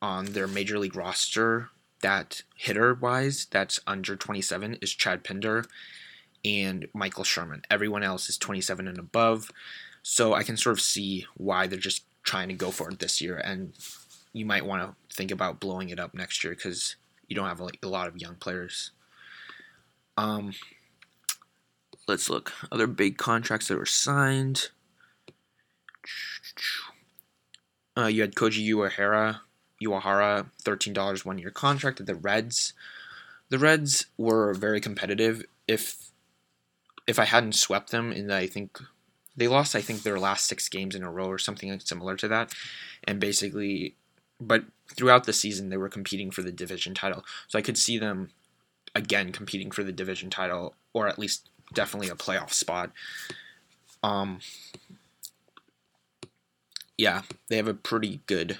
on 0.00 0.26
their 0.26 0.46
major 0.46 0.78
league 0.78 0.96
roster 0.96 1.68
that 2.00 2.42
hitter 2.56 2.94
wise 2.94 3.46
that's 3.50 3.80
under 3.86 4.16
27 4.16 4.74
is 4.80 4.94
Chad 4.94 5.24
Pinder 5.24 5.66
and 6.44 6.86
Michael 6.94 7.24
Sherman. 7.24 7.62
Everyone 7.70 8.02
else 8.02 8.28
is 8.28 8.38
27 8.38 8.88
and 8.88 8.98
above. 8.98 9.50
So 10.02 10.32
I 10.34 10.44
can 10.44 10.56
sort 10.56 10.78
of 10.78 10.80
see 10.80 11.26
why 11.36 11.66
they're 11.66 11.78
just 11.78 12.04
trying 12.22 12.48
to 12.48 12.54
go 12.54 12.70
for 12.70 12.88
it 12.88 13.00
this 13.00 13.20
year 13.20 13.36
and 13.36 13.72
you 14.32 14.46
might 14.46 14.64
want 14.64 14.82
to 14.82 15.16
think 15.16 15.30
about 15.30 15.60
blowing 15.60 15.90
it 15.90 15.98
up 15.98 16.14
next 16.14 16.42
year 16.44 16.54
cuz 16.54 16.96
you 17.28 17.34
don't 17.34 17.48
have 17.48 17.60
a 17.60 17.88
lot 17.88 18.08
of 18.08 18.16
young 18.16 18.36
players. 18.36 18.92
Um 20.16 20.54
let's 22.06 22.30
look. 22.30 22.52
Other 22.70 22.86
big 22.86 23.18
contracts 23.18 23.68
that 23.68 23.78
were 23.78 23.86
signed. 23.86 24.70
Uh, 27.96 28.06
you 28.06 28.22
had 28.22 28.34
Koji 28.34 28.66
Uehara, 28.68 29.40
Uehara, 29.82 30.46
thirteen 30.60 30.92
dollars 30.92 31.24
one 31.24 31.38
year 31.38 31.50
contract 31.50 32.00
at 32.00 32.06
the 32.06 32.14
Reds. 32.14 32.72
The 33.50 33.58
Reds 33.58 34.06
were 34.16 34.54
very 34.54 34.80
competitive. 34.80 35.44
If 35.68 36.10
if 37.06 37.18
I 37.18 37.24
hadn't 37.24 37.54
swept 37.54 37.90
them, 37.90 38.12
and 38.12 38.32
I 38.32 38.46
think 38.46 38.78
they 39.36 39.48
lost, 39.48 39.74
I 39.74 39.82
think 39.82 40.02
their 40.02 40.18
last 40.18 40.46
six 40.46 40.68
games 40.68 40.94
in 40.94 41.02
a 41.02 41.10
row 41.10 41.26
or 41.26 41.38
something 41.38 41.78
similar 41.80 42.16
to 42.16 42.28
that, 42.28 42.54
and 43.04 43.20
basically, 43.20 43.96
but 44.40 44.64
throughout 44.94 45.24
the 45.24 45.32
season 45.32 45.68
they 45.68 45.76
were 45.76 45.88
competing 45.88 46.30
for 46.30 46.42
the 46.42 46.52
division 46.52 46.94
title. 46.94 47.24
So 47.48 47.58
I 47.58 47.62
could 47.62 47.78
see 47.78 47.98
them 47.98 48.30
again 48.94 49.32
competing 49.32 49.70
for 49.70 49.82
the 49.82 49.92
division 49.92 50.30
title, 50.30 50.74
or 50.92 51.08
at 51.08 51.18
least 51.18 51.48
definitely 51.72 52.08
a 52.08 52.14
playoff 52.14 52.52
spot. 52.52 52.90
Um, 54.02 54.40
yeah, 56.96 57.22
they 57.48 57.56
have 57.56 57.68
a 57.68 57.74
pretty 57.74 58.20
good 58.26 58.58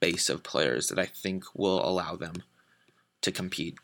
base 0.00 0.28
of 0.28 0.42
players 0.42 0.88
that 0.88 0.98
I 0.98 1.06
think 1.06 1.44
will 1.54 1.84
allow 1.84 2.16
them 2.16 2.42
to 3.22 3.32
compete. 3.32 3.76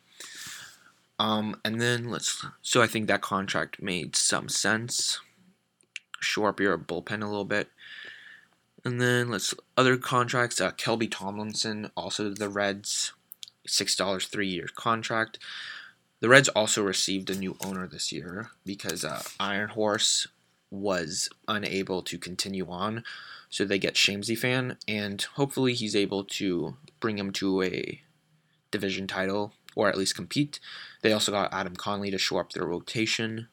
Um, 1.19 1.61
and 1.65 1.81
then 1.81 2.11
let's. 2.11 2.45
So 2.63 2.83
I 2.83 2.87
think 2.87 3.07
that 3.07 3.23
contract 3.23 3.81
made 3.81 4.17
some 4.17 4.49
sense. 4.49 5.21
Shore 6.21 6.49
up 6.49 6.61
your 6.61 6.79
bullpen 6.79 7.23
a 7.23 7.27
little 7.27 7.45
bit. 7.45 7.69
And 8.85 9.01
then 9.01 9.31
let's 9.31 9.55
other 9.77 9.97
contracts. 9.97 10.61
Uh, 10.61 10.73
Kelby 10.73 11.11
Tomlinson, 11.11 11.91
also 11.97 12.31
the 12.31 12.49
Reds, 12.49 13.13
six 13.67 13.97
dollars 13.97 14.27
three 14.27 14.49
year 14.49 14.69
contract. 14.75 15.39
The 16.21 16.29
Reds 16.29 16.49
also 16.51 16.83
received 16.83 17.31
a 17.31 17.35
new 17.35 17.57
owner 17.65 17.87
this 17.87 18.13
year 18.13 18.51
because 18.65 19.05
uh, 19.05 19.23
Iron 19.39 19.71
Horse 19.71 20.27
was 20.71 21.29
unable 21.47 22.03
to 22.03 22.19
continue 22.19 22.67
on, 22.69 23.05
so 23.55 23.65
they 23.65 23.79
get 23.79 23.95
Shamesy 23.95 24.37
fan, 24.37 24.79
and 24.89 25.23
hopefully 25.37 25.75
he's 25.75 25.95
able 25.95 26.25
to 26.25 26.77
bring 26.99 27.21
him 27.21 27.31
to 27.35 27.63
a 27.63 28.03
division 28.73 29.07
title 29.07 29.53
or 29.77 29.89
at 29.89 29.97
least 29.97 30.17
compete. 30.17 30.59
They 31.03 31.13
also 31.13 31.31
got 31.31 31.55
Adam 31.55 31.77
Conley 31.77 32.11
to 32.11 32.19
shore 32.19 32.41
up 32.41 32.51
their 32.51 32.67
rotation. 32.67 33.47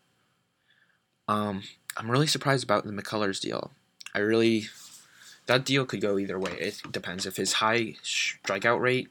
Um, 1.28 1.62
I'm 1.96 2.10
really 2.10 2.26
surprised 2.26 2.64
about 2.64 2.84
the 2.84 2.92
McCullers 2.92 3.40
deal. 3.40 3.74
I 4.16 4.20
really 4.20 4.70
that 5.46 5.66
deal 5.66 5.86
could 5.86 6.02
go 6.02 6.18
either 6.18 6.40
way. 6.40 6.54
It 6.54 6.82
depends 6.92 7.28
if 7.28 7.36
his 7.36 7.54
high 7.54 7.98
strikeout 8.04 8.82
rate 8.82 9.10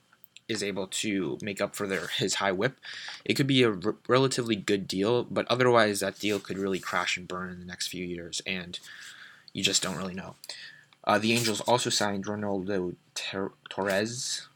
is 0.49 0.61
able 0.61 0.89
to 0.89 1.39
make 1.41 1.61
up 1.61 1.77
for 1.77 1.87
their 1.87 2.09
his 2.09 2.35
high 2.35 2.51
whip. 2.51 2.81
It 3.25 3.35
could 3.35 3.47
be 3.47 3.63
a 3.63 3.71
r- 3.71 3.95
relatively 4.09 4.57
good 4.57 4.89
deal, 4.89 5.23
but 5.23 5.47
otherwise 5.47 6.01
that 6.01 6.19
deal 6.19 6.41
could 6.41 6.59
really 6.59 6.81
crash 6.81 7.17
and 7.17 7.29
burn 7.29 7.51
in 7.51 7.61
the 7.61 7.65
next 7.65 7.87
few 7.87 8.05
years, 8.05 8.43
and 8.45 8.81
you 9.53 9.63
just 9.63 9.85
don't 9.85 9.97
really 9.97 10.15
know. 10.15 10.35
Uh, 11.05 11.19
the 11.19 11.33
Angels 11.33 11.61
also 11.63 11.91
signed 11.91 12.27
Ronaldo 12.27 12.97
Ter- 13.15 13.53
Torres 13.69 14.49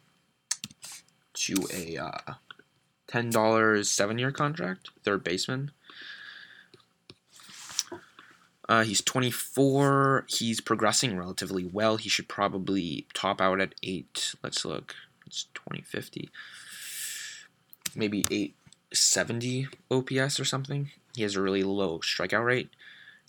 to 1.35 1.55
a 1.73 1.97
uh, 1.97 2.35
ten 3.07 3.31
dollars 3.31 3.91
seven 3.91 4.19
year 4.19 4.31
contract, 4.31 4.91
third 5.03 5.25
baseman. 5.25 5.71
Uh, 8.69 8.83
he's 8.83 9.03
24. 9.03 10.25
He's 10.29 10.61
progressing 10.61 11.19
relatively 11.19 11.65
well. 11.65 11.97
He 11.97 12.09
should 12.09 12.29
probably 12.29 13.07
top 13.13 13.41
out 13.41 13.61
at 13.61 13.75
8. 13.83 14.37
Let's 14.43 14.65
look. 14.65 14.95
It's 15.27 15.45
2050. 15.55 16.31
Maybe 17.95 18.25
870 18.31 19.69
OPS 19.91 20.41
or 20.41 20.45
something. 20.45 20.91
He 21.15 21.23
has 21.23 21.37
a 21.37 21.43
really 21.43 21.63
low 21.63 21.99
strikeout 21.99 22.45
rate. 22.45 22.71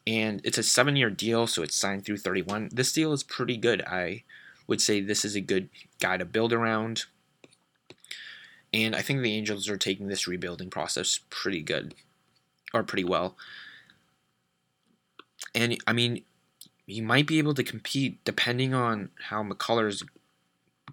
And 0.07 0.41
it's 0.43 0.57
a 0.57 0.63
seven 0.63 0.95
year 0.95 1.09
deal, 1.09 1.47
so 1.47 1.63
it's 1.63 1.75
signed 1.75 2.05
through 2.05 2.17
31. 2.17 2.69
This 2.71 2.93
deal 2.93 3.11
is 3.13 3.23
pretty 3.23 3.57
good. 3.57 3.81
I 3.83 4.23
would 4.67 4.81
say 4.81 5.01
this 5.01 5.25
is 5.25 5.35
a 5.35 5.41
good 5.41 5.69
guy 5.99 6.17
to 6.17 6.25
build 6.25 6.53
around. 6.53 7.05
And 8.73 8.95
I 8.95 9.01
think 9.01 9.21
the 9.21 9.33
Angels 9.33 9.69
are 9.69 9.77
taking 9.77 10.07
this 10.07 10.27
rebuilding 10.27 10.69
process 10.69 11.21
pretty 11.29 11.61
good, 11.61 11.95
or 12.73 12.83
pretty 12.83 13.03
well 13.03 13.35
and 15.55 15.77
I 15.87 15.93
mean, 15.93 16.23
you 16.85 17.01
might 17.01 17.25
be 17.25 17.39
able 17.39 17.53
to 17.55 17.63
compete 17.63 18.23
depending 18.25 18.73
on 18.73 19.09
how 19.29 19.41
McCullers 19.41 20.03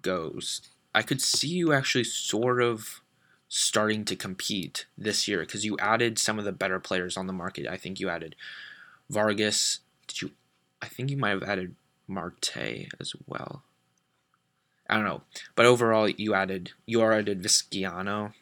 goes. 0.01 0.61
I 0.95 1.01
could 1.01 1.21
see 1.21 1.49
you 1.49 1.73
actually 1.73 2.05
sort 2.05 2.61
of 2.61 3.01
starting 3.49 4.05
to 4.05 4.15
compete 4.15 4.85
this 4.97 5.27
year 5.27 5.41
because 5.41 5.65
you 5.65 5.77
added 5.79 6.17
some 6.17 6.39
of 6.39 6.45
the 6.45 6.51
better 6.51 6.79
players 6.79 7.17
on 7.17 7.27
the 7.27 7.33
market. 7.33 7.67
I 7.67 7.77
think 7.77 7.99
you 7.99 8.09
added 8.09 8.35
Vargas. 9.13 9.79
Did 10.07 10.21
you? 10.21 10.31
I 10.81 10.87
think 10.87 11.09
you 11.09 11.17
might 11.17 11.29
have 11.29 11.43
added 11.43 11.75
Marte 12.07 12.87
as 12.99 13.13
well. 13.25 13.63
I 14.89 14.95
don't 14.95 15.05
know, 15.05 15.21
but 15.55 15.65
overall, 15.65 16.09
you 16.09 16.33
added 16.33 16.71
you 16.85 17.01
added 17.01 17.41
Vizcaino, 17.41 18.33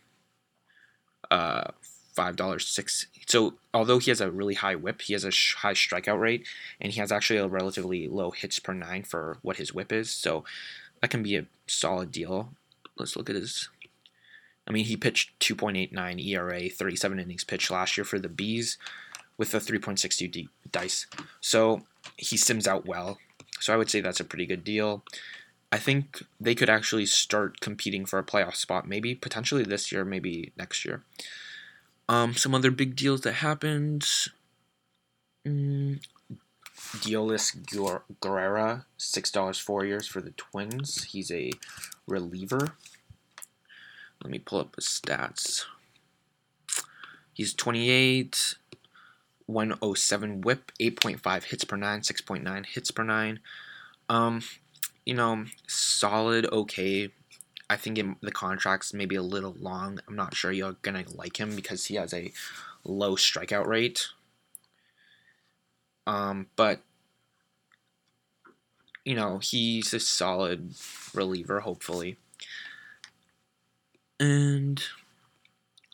uh, 1.29 1.71
five 2.13 2.35
dollars 2.35 2.67
six. 2.67 3.07
So 3.27 3.55
although 3.73 3.99
he 3.99 4.11
has 4.11 4.21
a 4.21 4.31
really 4.31 4.55
high 4.55 4.75
whip, 4.75 5.01
he 5.01 5.13
has 5.13 5.23
a 5.23 5.31
sh- 5.31 5.55
high 5.55 5.73
strikeout 5.73 6.19
rate, 6.19 6.45
and 6.79 6.91
he 6.91 6.99
has 6.99 7.11
actually 7.11 7.39
a 7.39 7.47
relatively 7.47 8.07
low 8.07 8.31
hits 8.31 8.59
per 8.59 8.73
nine 8.73 9.03
for 9.03 9.37
what 9.41 9.57
his 9.57 9.73
whip 9.73 9.91
is. 9.91 10.09
So 10.09 10.43
that 11.01 11.09
can 11.09 11.23
be 11.23 11.35
a 11.35 11.45
solid 11.67 12.11
deal. 12.11 12.53
Let's 12.97 13.15
look 13.15 13.29
at 13.29 13.35
his. 13.35 13.69
I 14.67 14.71
mean, 14.71 14.85
he 14.85 14.95
pitched 14.95 15.39
2.89 15.39 16.23
ERA, 16.23 16.69
37 16.69 17.19
innings 17.19 17.43
pitched 17.43 17.71
last 17.71 17.97
year 17.97 18.05
for 18.05 18.19
the 18.19 18.29
Bees, 18.29 18.77
with 19.41 19.55
a 19.55 19.57
3.62 19.57 20.31
D- 20.31 20.49
dice. 20.71 21.07
So 21.41 21.81
he 22.15 22.37
sims 22.37 22.67
out 22.67 22.85
well. 22.85 23.17
So 23.59 23.73
I 23.73 23.75
would 23.75 23.89
say 23.89 23.99
that's 23.99 24.19
a 24.19 24.23
pretty 24.23 24.45
good 24.45 24.63
deal. 24.63 25.03
I 25.71 25.79
think 25.79 26.21
they 26.39 26.53
could 26.53 26.69
actually 26.69 27.07
start 27.07 27.59
competing 27.59 28.05
for 28.05 28.19
a 28.19 28.23
playoff 28.23 28.55
spot, 28.55 28.87
maybe 28.87 29.15
potentially 29.15 29.63
this 29.63 29.91
year, 29.91 30.05
maybe 30.05 30.51
next 30.59 30.85
year. 30.85 31.01
Um, 32.07 32.35
some 32.35 32.53
other 32.53 32.69
big 32.69 32.95
deals 32.95 33.21
that 33.21 33.33
happened. 33.33 34.05
Mm, 35.43 36.01
Deolis 36.97 37.55
Guerrera, 38.21 38.85
six 38.97 39.31
dollars 39.31 39.57
four 39.57 39.85
years 39.85 40.05
for 40.05 40.21
the 40.21 40.31
Twins. 40.37 41.05
He's 41.05 41.31
a 41.31 41.49
reliever. 42.05 42.75
Let 44.23 44.29
me 44.29 44.37
pull 44.37 44.59
up 44.59 44.75
his 44.75 44.85
stats. 44.85 45.65
He's 47.33 47.55
28, 47.55 48.53
107 49.51 50.41
whip, 50.41 50.71
8.5 50.79 51.43
hits 51.43 51.63
per 51.63 51.75
nine, 51.75 52.01
6.9 52.01 52.65
hits 52.65 52.91
per 52.91 53.03
nine. 53.03 53.39
Um, 54.09 54.41
you 55.05 55.13
know, 55.13 55.45
solid, 55.67 56.45
okay 56.51 57.11
I 57.71 57.77
think 57.77 57.97
it, 57.97 58.05
the 58.19 58.33
contract's 58.33 58.93
maybe 58.93 59.15
a 59.15 59.21
little 59.21 59.55
long. 59.57 60.01
I'm 60.05 60.15
not 60.17 60.35
sure 60.35 60.51
you're 60.51 60.75
gonna 60.81 61.05
like 61.15 61.39
him 61.39 61.55
because 61.55 61.85
he 61.85 61.95
has 61.95 62.13
a 62.13 62.33
low 62.83 63.15
strikeout 63.15 63.65
rate. 63.65 64.09
Um, 66.05 66.47
but 66.57 66.81
you 69.05 69.15
know 69.15 69.37
he's 69.37 69.93
a 69.93 70.01
solid 70.01 70.73
reliever, 71.13 71.61
hopefully. 71.61 72.17
And 74.19 74.83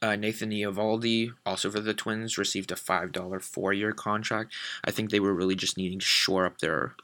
uh, 0.02 0.16
Nathan 0.16 0.52
Eovaldi, 0.52 1.34
also 1.46 1.72
for 1.72 1.80
the 1.80 1.94
Twins, 1.94 2.38
received 2.38 2.72
a 2.72 2.76
five 2.76 3.12
dollar 3.12 3.40
four 3.40 3.74
year 3.74 3.92
contract. 3.92 4.54
I 4.84 4.92
think 4.92 5.10
they 5.10 5.20
were 5.20 5.34
really 5.34 5.56
just 5.56 5.78
needing 5.78 6.00
to 6.00 6.06
shore 6.06 6.46
up 6.46 6.60
their 6.60 6.96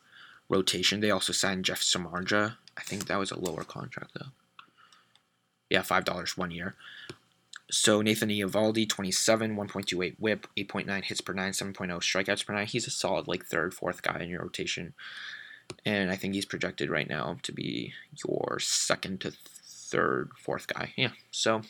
rotation. 0.50 1.00
They 1.00 1.12
also 1.12 1.34
signed 1.34 1.66
Jeff 1.66 1.82
Samardzija. 1.82 2.56
I 2.78 2.82
think 2.82 3.08
that 3.08 3.20
was 3.20 3.32
a 3.32 3.40
lower 3.40 3.64
contract 3.64 4.12
though 4.16 4.32
yeah, 5.74 5.82
five 5.82 6.06
dollars 6.06 6.38
one 6.38 6.52
year. 6.52 6.76
So 7.72 8.04
Nathan 8.04 8.30
Eovaldi, 8.30 8.88
27, 8.88 9.56
1.28 9.56 10.16
whip, 10.20 10.46
8.9 10.56 11.04
hits 11.06 11.22
per 11.22 11.34
nine, 11.34 11.54
7.0 11.54 11.74
strikeouts 11.98 12.46
per 12.46 12.54
nine. 12.54 12.68
He's 12.68 12.86
a 12.86 12.92
solid 12.92 13.28
like 13.28 13.46
third, 13.46 13.74
fourth 13.74 14.04
guy 14.04 14.20
in 14.22 14.30
your 14.30 14.44
rotation, 14.44 14.94
and 15.84 16.12
I 16.12 16.16
think 16.16 16.36
he's 16.36 16.46
projected 16.46 16.92
right 16.92 17.10
now 17.10 17.38
to 17.42 17.52
be 17.52 17.94
your 18.24 18.60
second 18.60 19.22
to 19.22 19.32
third, 19.66 20.30
fourth 20.38 20.68
guy. 20.68 20.94
Yeah, 20.96 21.12
so 21.32 21.64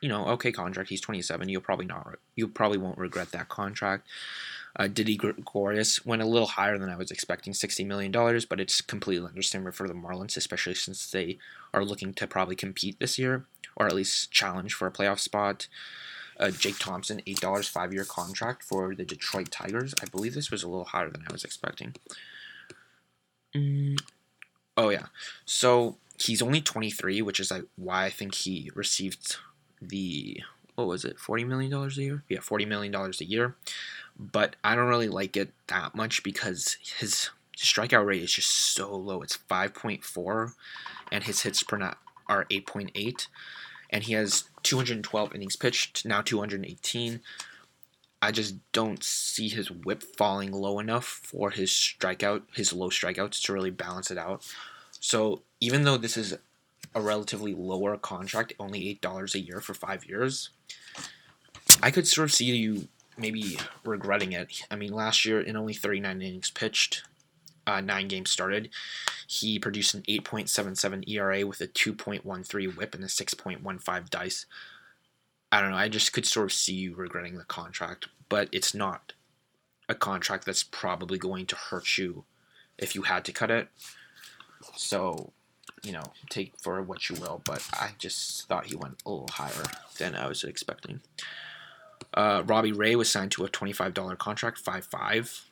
you 0.00 0.08
know, 0.08 0.26
okay 0.28 0.52
contract. 0.52 0.88
He's 0.90 1.00
27. 1.00 1.48
You'll 1.48 1.60
probably 1.60 1.86
not. 1.86 2.16
You 2.34 2.48
probably 2.48 2.78
won't 2.78 2.98
regret 2.98 3.32
that 3.32 3.48
contract. 3.48 4.06
Uh, 4.78 4.88
Didi 4.88 5.16
Gregorius 5.16 6.04
went 6.04 6.20
a 6.20 6.26
little 6.26 6.48
higher 6.48 6.76
than 6.76 6.90
I 6.90 6.96
was 6.96 7.10
expecting, 7.10 7.54
$60 7.54 7.86
million, 7.86 8.12
but 8.12 8.60
it's 8.60 8.82
completely 8.82 9.26
understandable 9.26 9.72
for 9.72 9.88
the 9.88 9.94
Marlins, 9.94 10.36
especially 10.36 10.74
since 10.74 11.10
they 11.10 11.38
are 11.72 11.84
looking 11.84 12.12
to 12.14 12.26
probably 12.26 12.56
compete 12.56 13.00
this 13.00 13.18
year, 13.18 13.46
or 13.74 13.86
at 13.86 13.94
least 13.94 14.30
challenge 14.30 14.74
for 14.74 14.86
a 14.86 14.92
playoff 14.92 15.18
spot. 15.18 15.66
Uh, 16.38 16.50
Jake 16.50 16.78
Thompson, 16.78 17.22
$8, 17.26 17.66
five 17.66 17.94
year 17.94 18.04
contract 18.04 18.62
for 18.62 18.94
the 18.94 19.06
Detroit 19.06 19.50
Tigers. 19.50 19.94
I 20.02 20.06
believe 20.06 20.34
this 20.34 20.50
was 20.50 20.62
a 20.62 20.68
little 20.68 20.84
higher 20.84 21.08
than 21.08 21.24
I 21.26 21.32
was 21.32 21.44
expecting. 21.44 21.94
Mm. 23.54 23.98
Oh, 24.76 24.90
yeah. 24.90 25.06
So 25.46 25.96
he's 26.18 26.42
only 26.42 26.60
23, 26.60 27.22
which 27.22 27.40
is 27.40 27.50
like 27.50 27.64
why 27.76 28.04
I 28.04 28.10
think 28.10 28.34
he 28.34 28.70
received 28.74 29.36
the 29.80 30.42
what 30.74 30.86
was 30.86 31.04
it, 31.04 31.18
forty 31.18 31.44
million 31.44 31.70
dollars 31.70 31.98
a 31.98 32.02
year? 32.02 32.22
Yeah, 32.28 32.40
forty 32.40 32.64
million 32.64 32.92
dollars 32.92 33.20
a 33.20 33.24
year. 33.24 33.56
But 34.18 34.56
I 34.64 34.74
don't 34.74 34.88
really 34.88 35.08
like 35.08 35.36
it 35.36 35.52
that 35.68 35.94
much 35.94 36.22
because 36.22 36.76
his 36.98 37.30
strikeout 37.56 38.06
rate 38.06 38.22
is 38.22 38.32
just 38.32 38.50
so 38.50 38.94
low. 38.94 39.22
It's 39.22 39.36
five 39.36 39.74
point 39.74 40.04
four, 40.04 40.52
and 41.10 41.24
his 41.24 41.42
hits 41.42 41.62
per 41.62 41.78
nut 41.78 41.98
are 42.26 42.46
eight 42.50 42.66
point 42.66 42.90
eight, 42.94 43.28
and 43.90 44.04
he 44.04 44.12
has 44.14 44.44
two 44.62 44.76
hundred 44.76 44.96
and 44.96 45.04
twelve 45.04 45.34
innings 45.34 45.56
pitched 45.56 46.04
now, 46.04 46.20
two 46.20 46.38
hundred 46.38 46.56
and 46.56 46.66
eighteen. 46.66 47.20
I 48.22 48.32
just 48.32 48.56
don't 48.72 49.04
see 49.04 49.48
his 49.48 49.70
whip 49.70 50.02
falling 50.02 50.50
low 50.50 50.78
enough 50.78 51.04
for 51.04 51.50
his 51.50 51.70
strikeout, 51.70 52.42
his 52.54 52.72
low 52.72 52.88
strikeouts 52.88 53.42
to 53.42 53.52
really 53.52 53.70
balance 53.70 54.10
it 54.10 54.18
out. 54.18 54.50
So 54.98 55.42
even 55.60 55.84
though 55.84 55.98
this 55.98 56.16
is 56.16 56.36
a 56.96 57.00
relatively 57.00 57.54
lower 57.54 57.98
contract, 57.98 58.54
only 58.58 58.88
eight 58.88 59.02
dollars 59.02 59.34
a 59.34 59.38
year 59.38 59.60
for 59.60 59.74
five 59.74 60.06
years, 60.06 60.48
I 61.82 61.90
could 61.90 62.08
sort 62.08 62.24
of 62.24 62.34
see 62.34 62.46
you 62.46 62.88
maybe 63.18 63.58
regretting 63.84 64.32
it. 64.32 64.62
I 64.70 64.76
mean, 64.76 64.94
last 64.94 65.26
year 65.26 65.40
in 65.40 65.56
only 65.56 65.74
39 65.74 66.22
innings 66.22 66.50
pitched, 66.50 67.02
uh, 67.66 67.82
nine 67.82 68.08
games 68.08 68.30
started, 68.30 68.70
he 69.26 69.58
produced 69.58 69.92
an 69.94 70.02
8.77 70.02 71.08
ERA 71.08 71.46
with 71.46 71.60
a 71.60 71.66
2.13 71.66 72.76
WHIP 72.76 72.94
and 72.94 73.04
a 73.04 73.08
6.15 73.08 74.10
DICE. 74.10 74.46
I 75.52 75.60
don't 75.60 75.70
know. 75.70 75.76
I 75.76 75.88
just 75.88 76.12
could 76.14 76.26
sort 76.26 76.46
of 76.46 76.52
see 76.52 76.74
you 76.74 76.94
regretting 76.94 77.36
the 77.36 77.44
contract, 77.44 78.08
but 78.28 78.48
it's 78.52 78.74
not 78.74 79.12
a 79.88 79.94
contract 79.94 80.46
that's 80.46 80.62
probably 80.62 81.18
going 81.18 81.44
to 81.46 81.56
hurt 81.56 81.98
you 81.98 82.24
if 82.78 82.94
you 82.94 83.02
had 83.02 83.24
to 83.26 83.32
cut 83.32 83.50
it. 83.50 83.68
So, 84.76 85.32
you 85.86 85.92
know, 85.92 86.02
take 86.28 86.52
for 86.58 86.82
what 86.82 87.08
you 87.08 87.14
will, 87.14 87.40
but 87.44 87.64
I 87.72 87.90
just 87.96 88.48
thought 88.48 88.66
he 88.66 88.74
went 88.74 89.00
a 89.06 89.10
little 89.10 89.28
higher 89.30 89.62
than 89.98 90.16
I 90.16 90.26
was 90.26 90.42
expecting. 90.42 91.00
Uh, 92.12 92.42
Robbie 92.44 92.72
Ray 92.72 92.96
was 92.96 93.08
signed 93.08 93.30
to 93.32 93.44
a 93.44 93.48
$25 93.48 94.18
contract, 94.18 94.58
5 94.58 94.84
5. 94.84 95.44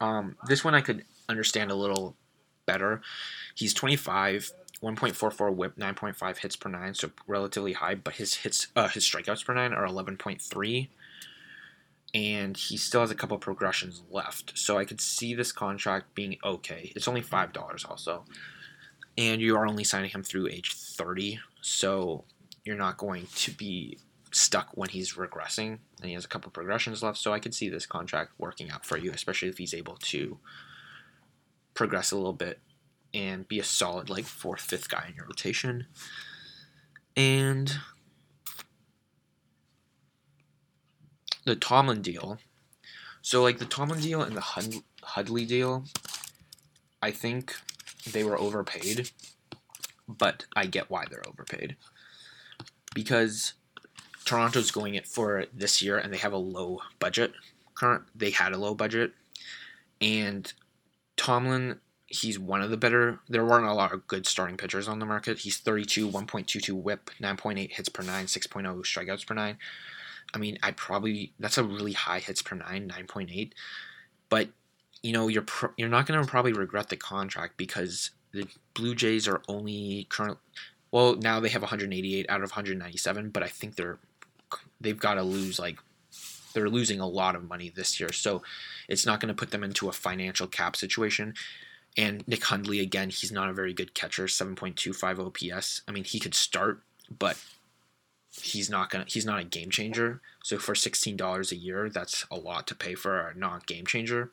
Um, 0.00 0.36
this 0.46 0.64
one 0.64 0.74
I 0.74 0.80
could 0.80 1.04
understand 1.28 1.70
a 1.70 1.74
little 1.74 2.16
better. 2.64 3.02
He's 3.54 3.74
25, 3.74 4.52
1.44 4.82 5.54
whip, 5.54 5.76
9.5 5.76 6.38
hits 6.38 6.56
per 6.56 6.70
nine, 6.70 6.94
so 6.94 7.10
relatively 7.26 7.74
high, 7.74 7.96
but 7.96 8.14
his 8.14 8.36
hits, 8.36 8.68
uh, 8.74 8.88
his 8.88 9.04
strikeouts 9.04 9.44
per 9.44 9.52
nine 9.52 9.74
are 9.74 9.86
11.3. 9.86 10.88
And 12.14 12.56
he 12.56 12.76
still 12.76 13.00
has 13.00 13.10
a 13.10 13.14
couple 13.14 13.36
of 13.36 13.40
progressions 13.40 14.02
left. 14.10 14.58
So 14.58 14.76
I 14.76 14.84
could 14.84 15.00
see 15.00 15.34
this 15.34 15.50
contract 15.50 16.14
being 16.14 16.36
okay. 16.44 16.92
It's 16.94 17.08
only 17.08 17.22
$5 17.22 17.88
also. 17.88 18.24
And 19.16 19.40
you 19.40 19.56
are 19.56 19.66
only 19.66 19.84
signing 19.84 20.10
him 20.10 20.22
through 20.22 20.48
age 20.48 20.74
30. 20.74 21.40
So 21.62 22.24
you're 22.64 22.76
not 22.76 22.98
going 22.98 23.28
to 23.34 23.50
be 23.52 23.98
stuck 24.30 24.70
when 24.74 24.88
he's 24.88 25.14
regressing 25.14 25.78
and 26.00 26.08
he 26.08 26.14
has 26.14 26.24
a 26.24 26.28
couple 26.28 26.50
progressions 26.50 27.02
left. 27.02 27.18
So 27.18 27.32
I 27.32 27.38
could 27.38 27.54
see 27.54 27.68
this 27.68 27.86
contract 27.86 28.32
working 28.38 28.70
out 28.70 28.84
for 28.84 28.96
you, 28.96 29.10
especially 29.12 29.48
if 29.48 29.58
he's 29.58 29.74
able 29.74 29.96
to 29.96 30.38
progress 31.74 32.12
a 32.12 32.16
little 32.16 32.32
bit 32.32 32.60
and 33.14 33.46
be 33.46 33.58
a 33.58 33.64
solid 33.64 34.08
like 34.08 34.24
fourth, 34.24 34.60
fifth 34.60 34.88
guy 34.88 35.06
in 35.08 35.14
your 35.14 35.26
rotation. 35.26 35.86
And 37.16 37.76
the 41.44 41.56
Tomlin 41.56 42.02
deal. 42.02 42.38
So 43.20 43.42
like 43.42 43.58
the 43.58 43.64
Tomlin 43.64 44.00
deal 44.00 44.22
and 44.22 44.36
the 44.36 44.40
Hud- 44.40 44.82
Hudley 45.02 45.44
deal, 45.44 45.84
I 47.00 47.10
think 47.10 47.54
they 48.10 48.24
were 48.24 48.38
overpaid, 48.38 49.10
but 50.08 50.46
I 50.54 50.66
get 50.66 50.90
why 50.90 51.04
they're 51.08 51.26
overpaid. 51.28 51.76
Because 52.94 53.54
Toronto's 54.24 54.70
going 54.70 54.94
it 54.94 55.06
for 55.06 55.46
this 55.52 55.82
year, 55.82 55.98
and 55.98 56.12
they 56.12 56.18
have 56.18 56.32
a 56.32 56.38
low 56.38 56.80
budget. 56.98 57.32
Current, 57.74 58.04
they 58.14 58.30
had 58.30 58.52
a 58.52 58.58
low 58.58 58.74
budget, 58.74 59.12
and 60.00 60.52
Tomlin, 61.16 61.80
he's 62.06 62.38
one 62.38 62.60
of 62.60 62.70
the 62.70 62.76
better. 62.76 63.20
There 63.28 63.44
weren't 63.44 63.66
a 63.66 63.72
lot 63.72 63.92
of 63.92 64.06
good 64.06 64.26
starting 64.26 64.56
pitchers 64.56 64.88
on 64.88 64.98
the 64.98 65.06
market. 65.06 65.38
He's 65.38 65.58
32, 65.58 66.08
1.22 66.08 66.72
WHIP, 66.72 67.10
9.8 67.20 67.72
hits 67.72 67.88
per 67.88 68.02
nine, 68.02 68.26
6.0 68.26 68.64
strikeouts 68.82 69.26
per 69.26 69.34
nine. 69.34 69.56
I 70.34 70.38
mean, 70.38 70.58
I 70.62 70.70
probably 70.72 71.32
that's 71.38 71.58
a 71.58 71.64
really 71.64 71.92
high 71.92 72.20
hits 72.20 72.42
per 72.42 72.56
nine, 72.56 72.88
9.8. 72.88 73.52
But 74.28 74.48
you 75.02 75.12
know, 75.12 75.28
you're 75.28 75.44
you're 75.76 75.88
not 75.88 76.06
going 76.06 76.20
to 76.20 76.30
probably 76.30 76.52
regret 76.52 76.88
the 76.88 76.96
contract 76.96 77.56
because 77.56 78.10
the 78.32 78.46
Blue 78.74 78.94
Jays 78.94 79.28
are 79.28 79.42
only 79.48 80.06
current. 80.08 80.38
Well, 80.90 81.16
now 81.16 81.40
they 81.40 81.48
have 81.48 81.62
188 81.62 82.26
out 82.28 82.42
of 82.42 82.50
197, 82.50 83.30
but 83.30 83.42
I 83.42 83.48
think 83.48 83.76
they're 83.76 83.98
they've 84.80 84.98
got 84.98 85.14
to 85.14 85.22
lose 85.22 85.58
like 85.58 85.78
they're 86.54 86.68
losing 86.68 87.00
a 87.00 87.06
lot 87.06 87.34
of 87.34 87.48
money 87.48 87.70
this 87.74 87.98
year, 87.98 88.12
so 88.12 88.42
it's 88.88 89.06
not 89.06 89.20
going 89.20 89.28
to 89.28 89.38
put 89.38 89.50
them 89.50 89.64
into 89.64 89.88
a 89.88 89.92
financial 89.92 90.46
cap 90.46 90.76
situation. 90.76 91.34
And 91.96 92.26
Nick 92.26 92.44
Hundley 92.44 92.80
again, 92.80 93.10
he's 93.10 93.32
not 93.32 93.50
a 93.50 93.52
very 93.52 93.74
good 93.74 93.94
catcher, 93.94 94.24
7.25 94.24 95.52
OPS. 95.52 95.82
I 95.86 95.92
mean, 95.92 96.04
he 96.04 96.18
could 96.18 96.34
start, 96.34 96.82
but 97.18 97.38
he's 98.40 98.70
not 98.70 98.90
gonna 98.90 99.04
he's 99.06 99.26
not 99.26 99.40
a 99.40 99.44
game 99.44 99.70
changer. 99.70 100.20
So 100.42 100.58
for 100.58 100.74
sixteen 100.74 101.16
dollars 101.16 101.52
a 101.52 101.56
year, 101.56 101.88
that's 101.88 102.24
a 102.30 102.36
lot 102.36 102.66
to 102.68 102.74
pay 102.74 102.94
for 102.94 103.28
a 103.28 103.34
non 103.36 103.62
game 103.66 103.86
changer. 103.86 104.30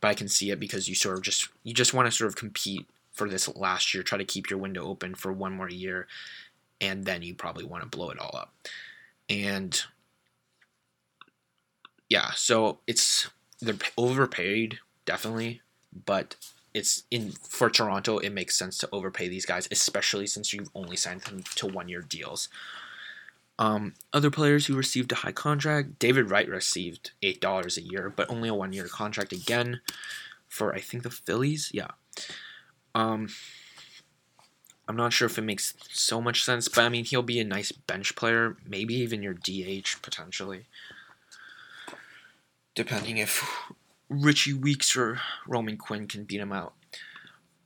But 0.00 0.08
I 0.08 0.14
can 0.14 0.28
see 0.28 0.50
it 0.50 0.58
because 0.58 0.88
you 0.88 0.94
sort 0.94 1.16
of 1.16 1.22
just 1.22 1.48
you 1.62 1.74
just 1.74 1.94
want 1.94 2.06
to 2.06 2.12
sort 2.12 2.28
of 2.28 2.36
compete 2.36 2.88
for 3.12 3.28
this 3.28 3.54
last 3.54 3.92
year, 3.92 4.02
try 4.02 4.18
to 4.18 4.24
keep 4.24 4.50
your 4.50 4.58
window 4.58 4.86
open 4.86 5.14
for 5.14 5.32
one 5.32 5.52
more 5.52 5.68
year, 5.68 6.06
and 6.80 7.04
then 7.04 7.22
you 7.22 7.34
probably 7.34 7.64
want 7.64 7.82
to 7.82 7.88
blow 7.88 8.10
it 8.10 8.18
all 8.18 8.34
up. 8.34 8.54
And 9.28 9.80
yeah, 12.08 12.30
so 12.34 12.78
it's 12.86 13.28
they're 13.60 13.76
overpaid 13.96 14.78
definitely, 15.04 15.60
but 16.06 16.36
it's 16.74 17.04
in 17.10 17.32
for 17.32 17.70
Toronto. 17.70 18.18
It 18.18 18.30
makes 18.30 18.56
sense 18.58 18.78
to 18.78 18.88
overpay 18.92 19.28
these 19.28 19.46
guys, 19.46 19.68
especially 19.70 20.26
since 20.26 20.52
you've 20.52 20.70
only 20.74 20.96
signed 20.96 21.22
them 21.22 21.42
to 21.56 21.66
one 21.66 21.88
year 21.88 22.02
deals. 22.02 22.48
Um, 23.60 23.92
other 24.14 24.30
players 24.30 24.66
who 24.66 24.74
received 24.74 25.12
a 25.12 25.16
high 25.16 25.32
contract, 25.32 25.98
David 25.98 26.30
Wright 26.30 26.48
received 26.48 27.10
eight 27.22 27.42
dollars 27.42 27.76
a 27.76 27.82
year, 27.82 28.10
but 28.14 28.30
only 28.30 28.48
a 28.48 28.54
one 28.54 28.72
year 28.72 28.88
contract 28.88 29.32
again 29.32 29.82
for 30.48 30.74
I 30.74 30.80
think 30.80 31.02
the 31.02 31.10
Phillies. 31.10 31.70
Yeah. 31.74 31.90
Um, 32.94 33.28
I'm 34.88 34.96
not 34.96 35.12
sure 35.12 35.26
if 35.26 35.36
it 35.36 35.42
makes 35.42 35.74
so 35.90 36.22
much 36.22 36.42
sense, 36.42 36.68
but 36.68 36.84
I 36.84 36.88
mean 36.88 37.04
he'll 37.04 37.22
be 37.22 37.38
a 37.38 37.44
nice 37.44 37.70
bench 37.70 38.16
player, 38.16 38.56
maybe 38.66 38.94
even 38.94 39.22
your 39.22 39.34
DH 39.34 40.00
potentially, 40.00 40.64
depending 42.74 43.18
if 43.18 43.46
Richie 44.08 44.54
Weeks 44.54 44.96
or 44.96 45.20
Roman 45.46 45.76
Quinn 45.76 46.08
can 46.08 46.24
beat 46.24 46.40
him 46.40 46.52
out. 46.52 46.72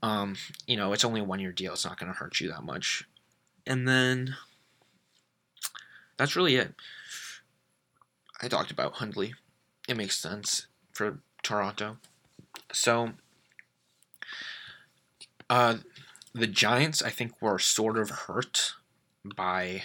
Um, 0.03 0.37
you 0.67 0.77
know, 0.77 0.93
it's 0.93 1.05
only 1.05 1.21
a 1.21 1.25
one 1.25 1.39
year 1.39 1.53
deal; 1.53 1.75
it's 1.75 1.85
not 1.85 2.01
going 2.01 2.13
to 2.13 2.19
hurt 2.19 2.41
you 2.41 2.49
that 2.49 2.65
much. 2.65 3.09
And 3.65 3.87
then 3.87 4.35
that's 6.17 6.37
really 6.37 6.57
it. 6.57 6.75
I 8.43 8.49
talked 8.49 8.71
about 8.71 8.95
Hundley. 8.95 9.35
It 9.89 9.97
makes 9.97 10.19
sense 10.19 10.67
for 10.93 11.21
Toronto. 11.43 11.99
So, 12.73 13.13
uh, 15.49 15.77
the 16.35 16.47
Giants, 16.47 17.03
I 17.03 17.11
think, 17.11 17.41
were 17.41 17.59
sort 17.59 17.97
of 17.97 18.11
hurt 18.11 18.75
by 19.37 19.85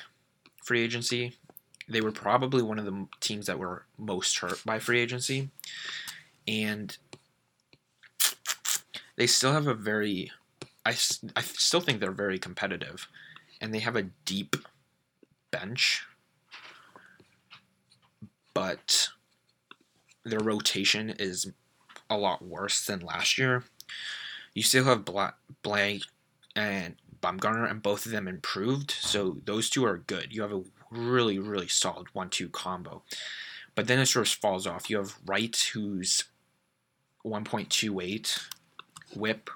free 0.63 0.82
agency. 0.82 1.36
They 1.88 2.02
were 2.02 2.12
probably 2.12 2.62
one 2.62 2.80
of 2.80 2.86
the 2.86 3.08
teams 3.20 3.46
that 3.48 3.60
were 3.60 3.86
most 3.98 4.38
hurt 4.39 4.63
by 4.65 4.80
free 4.80 5.00
agency. 5.00 5.50
And 6.48 6.98
they 9.15 9.28
still 9.28 9.52
have 9.52 9.68
a 9.68 9.74
very, 9.74 10.32
I, 10.86 10.92
I 11.36 11.42
still 11.42 11.82
think 11.82 12.00
they're 12.00 12.12
very 12.12 12.39
competitive. 12.39 13.08
And 13.62 13.74
they 13.74 13.80
have 13.80 13.96
a 13.96 14.10
deep 14.26 14.56
bench 15.52 16.06
but 18.54 19.10
their 20.26 20.40
rotation 20.40 21.10
is 21.18 21.52
a 22.10 22.18
lot 22.18 22.44
worse 22.44 22.86
than 22.86 23.00
last 23.00 23.38
year. 23.38 23.64
You 24.54 24.64
still 24.64 24.86
have 24.86 25.06
Bla- 25.06 25.36
Blank 25.62 26.04
and 26.56 26.96
Bumgarner, 27.22 27.70
and 27.70 27.82
both 27.82 28.06
of 28.06 28.12
them 28.12 28.28
improved, 28.28 28.92
so 28.92 29.38
those 29.46 29.70
two 29.70 29.86
are 29.86 29.98
good. 29.98 30.34
You 30.34 30.42
have 30.42 30.54
a 30.54 30.64
really, 30.92 31.38
really 31.38 31.68
solid 31.68 32.08
one-two 32.14 32.50
combo. 32.50 33.04
But 33.76 33.88
then 33.88 34.00
it 34.00 34.08
sort 34.08 34.28
of 34.28 34.34
falls 34.34 34.66
off. 34.66 34.90
You 34.90 34.98
have 34.98 35.16
Wright, 35.26 35.56
who's 35.74 36.26
1.28 37.26 38.40
whip 39.16 39.50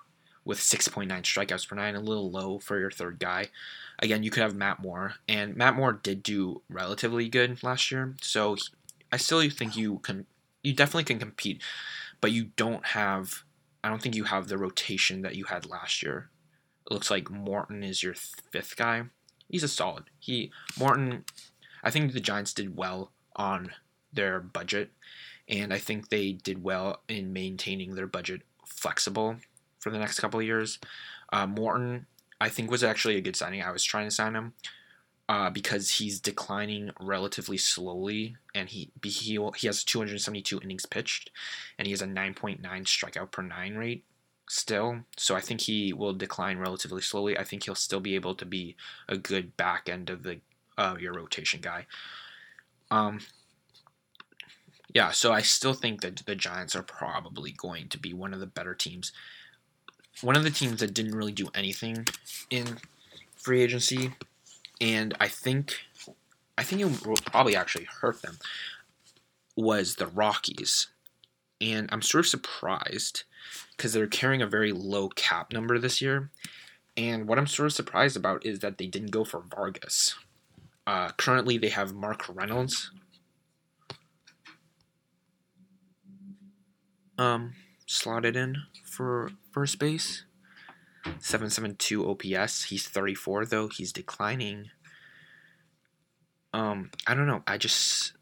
with 0.45 0.59
6.9 0.59 1.07
strikeouts 1.07 1.67
per 1.67 1.75
nine, 1.75 1.95
a 1.95 2.01
little 2.01 2.29
low 2.29 2.59
for 2.59 2.79
your 2.79 2.91
third 2.91 3.19
guy. 3.19 3.47
Again, 3.99 4.23
you 4.23 4.29
could 4.29 4.43
have 4.43 4.55
Matt 4.55 4.81
Moore, 4.81 5.15
and 5.27 5.55
Matt 5.55 5.75
Moore 5.75 5.93
did 5.93 6.23
do 6.23 6.61
relatively 6.69 7.29
good 7.29 7.63
last 7.63 7.91
year, 7.91 8.15
so 8.21 8.57
I 9.13 9.17
still 9.17 9.47
think 9.47 9.77
you 9.77 9.99
can, 9.99 10.25
you 10.63 10.73
definitely 10.73 11.03
can 11.03 11.19
compete, 11.19 11.61
but 12.19 12.31
you 12.31 12.45
don't 12.55 12.83
have. 12.87 13.43
I 13.83 13.89
don't 13.89 14.01
think 14.01 14.15
you 14.15 14.23
have 14.23 14.47
the 14.47 14.57
rotation 14.57 15.21
that 15.21 15.35
you 15.35 15.45
had 15.45 15.69
last 15.69 16.01
year. 16.01 16.31
It 16.89 16.93
looks 16.93 17.11
like 17.11 17.29
Morton 17.29 17.83
is 17.83 18.01
your 18.01 18.15
fifth 18.15 18.75
guy, 18.75 19.03
he's 19.47 19.61
a 19.61 19.67
solid. 19.67 20.05
He 20.17 20.51
Morton, 20.79 21.25
I 21.83 21.91
think 21.91 22.11
the 22.11 22.19
Giants 22.19 22.53
did 22.53 22.75
well 22.75 23.11
on 23.35 23.71
their 24.11 24.39
budget, 24.39 24.89
and 25.47 25.71
I 25.71 25.77
think 25.77 26.09
they 26.09 26.31
did 26.31 26.63
well 26.63 27.03
in 27.07 27.33
maintaining 27.33 27.93
their 27.93 28.07
budget 28.07 28.41
flexible 28.65 29.35
for 29.77 29.91
the 29.91 29.99
next 29.99 30.19
couple 30.19 30.39
of 30.39 30.45
years. 30.45 30.79
Uh, 31.31 31.45
Morton, 31.45 32.07
I 32.41 32.49
think, 32.49 32.71
was 32.71 32.83
actually 32.83 33.17
a 33.17 33.21
good 33.21 33.35
signing. 33.35 33.61
I 33.61 33.69
was 33.69 33.83
trying 33.83 34.07
to 34.07 34.15
sign 34.15 34.33
him 34.33 34.53
uh, 35.29 35.49
because 35.49 35.91
he's 35.91 36.19
declining 36.19 36.91
relatively 36.99 37.57
slowly, 37.57 38.35
and 38.53 38.69
he 38.69 38.91
he 39.03 39.39
he 39.55 39.67
has 39.67 39.83
272 39.83 40.59
innings 40.61 40.85
pitched, 40.85 41.31
and 41.77 41.87
he 41.87 41.91
has 41.91 42.01
a 42.01 42.07
9.9 42.07 42.61
strikeout 42.61 43.31
per 43.31 43.41
nine 43.41 43.75
rate 43.75 44.03
still. 44.49 44.99
So 45.17 45.35
I 45.35 45.41
think 45.41 45.61
he 45.61 45.93
will 45.93 46.13
decline 46.13 46.57
relatively 46.57 47.01
slowly. 47.01 47.37
I 47.37 47.43
think 47.43 47.63
he'll 47.63 47.75
still 47.75 47.99
be 47.99 48.15
able 48.15 48.35
to 48.35 48.45
be 48.45 48.75
a 49.07 49.17
good 49.17 49.55
back 49.57 49.89
end 49.89 50.09
of 50.09 50.23
the 50.23 50.39
uh, 50.77 50.95
your 50.99 51.13
rotation 51.13 51.61
guy. 51.61 51.85
Um, 52.91 53.19
yeah, 54.93 55.11
so 55.11 55.33
I 55.33 55.41
still 55.41 55.73
think 55.73 56.01
that 56.01 56.17
the 56.25 56.35
Giants 56.35 56.75
are 56.75 56.83
probably 56.83 57.51
going 57.51 57.89
to 57.89 57.97
be 57.97 58.13
one 58.13 58.33
of 58.33 58.39
the 58.39 58.45
better 58.45 58.75
teams. 58.75 59.11
One 60.21 60.35
of 60.35 60.43
the 60.43 60.51
teams 60.51 60.79
that 60.79 60.93
didn't 60.93 61.15
really 61.15 61.31
do 61.31 61.49
anything 61.55 62.05
in 62.51 62.77
free 63.35 63.63
agency, 63.63 64.11
and 64.81 65.13
I 65.19 65.27
think 65.27 65.79
I 66.57 66.63
think 66.63 66.81
it 66.81 67.05
will 67.05 67.15
probably 67.25 67.55
actually 67.55 67.85
hurt 67.85 68.21
them 68.21 68.37
was 69.55 69.95
the 69.95 70.07
Rockies. 70.07 70.87
And 71.61 71.89
I'm 71.91 72.01
sort 72.01 72.25
of 72.25 72.29
surprised 72.29 73.23
because 73.75 73.93
they're 73.93 74.07
carrying 74.07 74.41
a 74.41 74.47
very 74.47 74.71
low 74.71 75.09
cap 75.09 75.53
number 75.53 75.77
this 75.79 76.01
year. 76.01 76.29
And 76.95 77.27
what 77.27 77.37
I'm 77.37 77.47
sort 77.47 77.67
of 77.67 77.73
surprised 77.73 78.17
about 78.17 78.45
is 78.45 78.59
that 78.59 78.77
they 78.77 78.87
didn't 78.87 79.11
go 79.11 79.23
for 79.23 79.41
Vargas. 79.41 80.15
Uh, 80.85 81.09
currently, 81.17 81.57
they 81.57 81.69
have 81.69 81.93
Mark 81.93 82.25
Reynolds. 82.27 82.91
Um, 87.17 87.53
slotted 87.85 88.35
in 88.35 88.57
for 88.83 89.31
first 89.51 89.79
base. 89.79 90.25
772 91.19 92.09
OPS. 92.09 92.63
He's 92.65 92.87
34 92.87 93.45
though. 93.45 93.67
He's 93.67 93.91
declining. 93.91 94.69
Um, 96.53 96.91
I 97.07 97.13
don't 97.13 97.27
know. 97.27 97.43
I 97.47 97.57
just 97.57 98.13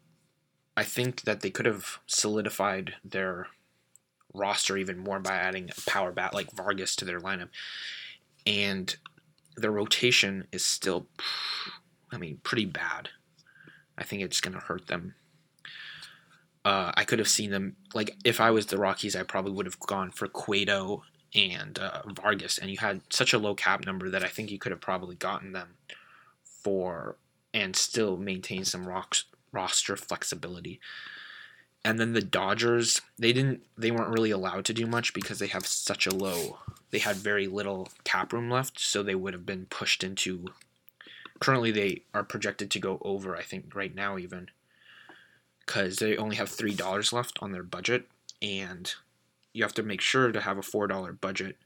I 0.76 0.84
think 0.84 1.22
that 1.22 1.40
they 1.40 1.50
could 1.50 1.66
have 1.66 1.98
solidified 2.06 2.94
their 3.04 3.48
roster 4.32 4.76
even 4.76 4.98
more 4.98 5.20
by 5.20 5.34
adding 5.34 5.70
a 5.70 5.90
power 5.90 6.12
bat 6.12 6.34
like 6.34 6.52
Vargas 6.52 6.96
to 6.96 7.04
their 7.04 7.20
lineup. 7.20 7.50
And 8.46 8.94
their 9.56 9.70
rotation 9.70 10.46
is 10.50 10.64
still, 10.64 11.06
I 12.10 12.16
mean, 12.16 12.40
pretty 12.42 12.64
bad. 12.64 13.10
I 13.98 14.04
think 14.04 14.22
it's 14.22 14.40
going 14.40 14.54
to 14.54 14.64
hurt 14.64 14.86
them. 14.86 15.14
Uh, 16.64 16.92
I 16.94 17.04
could 17.04 17.18
have 17.18 17.28
seen 17.28 17.50
them, 17.50 17.76
like, 17.92 18.16
if 18.24 18.40
I 18.40 18.52
was 18.52 18.66
the 18.66 18.78
Rockies, 18.78 19.16
I 19.16 19.24
probably 19.24 19.52
would 19.52 19.66
have 19.66 19.80
gone 19.80 20.10
for 20.12 20.28
Cueto 20.28 21.02
and 21.34 21.78
uh, 21.78 22.02
Vargas. 22.06 22.58
And 22.58 22.70
you 22.70 22.78
had 22.78 23.00
such 23.10 23.32
a 23.32 23.38
low 23.38 23.54
cap 23.54 23.86
number 23.86 24.10
that 24.10 24.24
I 24.24 24.28
think 24.28 24.50
you 24.50 24.58
could 24.58 24.72
have 24.72 24.80
probably 24.80 25.16
gotten 25.16 25.52
them 25.52 25.76
for 26.44 27.16
and 27.54 27.76
still 27.76 28.16
maintain 28.16 28.64
some 28.64 28.86
rocks, 28.86 29.24
roster 29.52 29.96
flexibility. 29.96 30.80
And 31.84 31.98
then 31.98 32.12
the 32.12 32.22
Dodgers, 32.22 33.00
they 33.18 33.32
didn't 33.32 33.64
they 33.76 33.90
weren't 33.90 34.12
really 34.12 34.30
allowed 34.30 34.64
to 34.66 34.74
do 34.74 34.86
much 34.86 35.12
because 35.14 35.38
they 35.38 35.48
have 35.48 35.66
such 35.66 36.06
a 36.06 36.14
low 36.14 36.58
they 36.92 36.98
had 36.98 37.16
very 37.16 37.46
little 37.46 37.88
cap 38.04 38.32
room 38.32 38.50
left, 38.50 38.78
so 38.78 39.02
they 39.02 39.14
would 39.14 39.32
have 39.32 39.46
been 39.46 39.66
pushed 39.66 40.04
into 40.04 40.46
currently 41.40 41.72
they 41.72 42.02
are 42.14 42.22
projected 42.22 42.70
to 42.70 42.78
go 42.78 42.98
over, 43.02 43.34
I 43.36 43.42
think 43.42 43.74
right 43.74 43.94
now 43.94 44.16
even 44.16 44.50
cuz 45.66 45.96
they 45.96 46.16
only 46.16 46.36
have 46.36 46.50
$3 46.50 47.12
left 47.12 47.38
on 47.40 47.52
their 47.52 47.62
budget 47.62 48.08
and 48.40 48.94
you 49.52 49.62
have 49.62 49.74
to 49.74 49.82
make 49.82 50.00
sure 50.00 50.32
to 50.32 50.40
have 50.40 50.58
a 50.58 50.62
$4 50.62 51.20
budget 51.20 51.56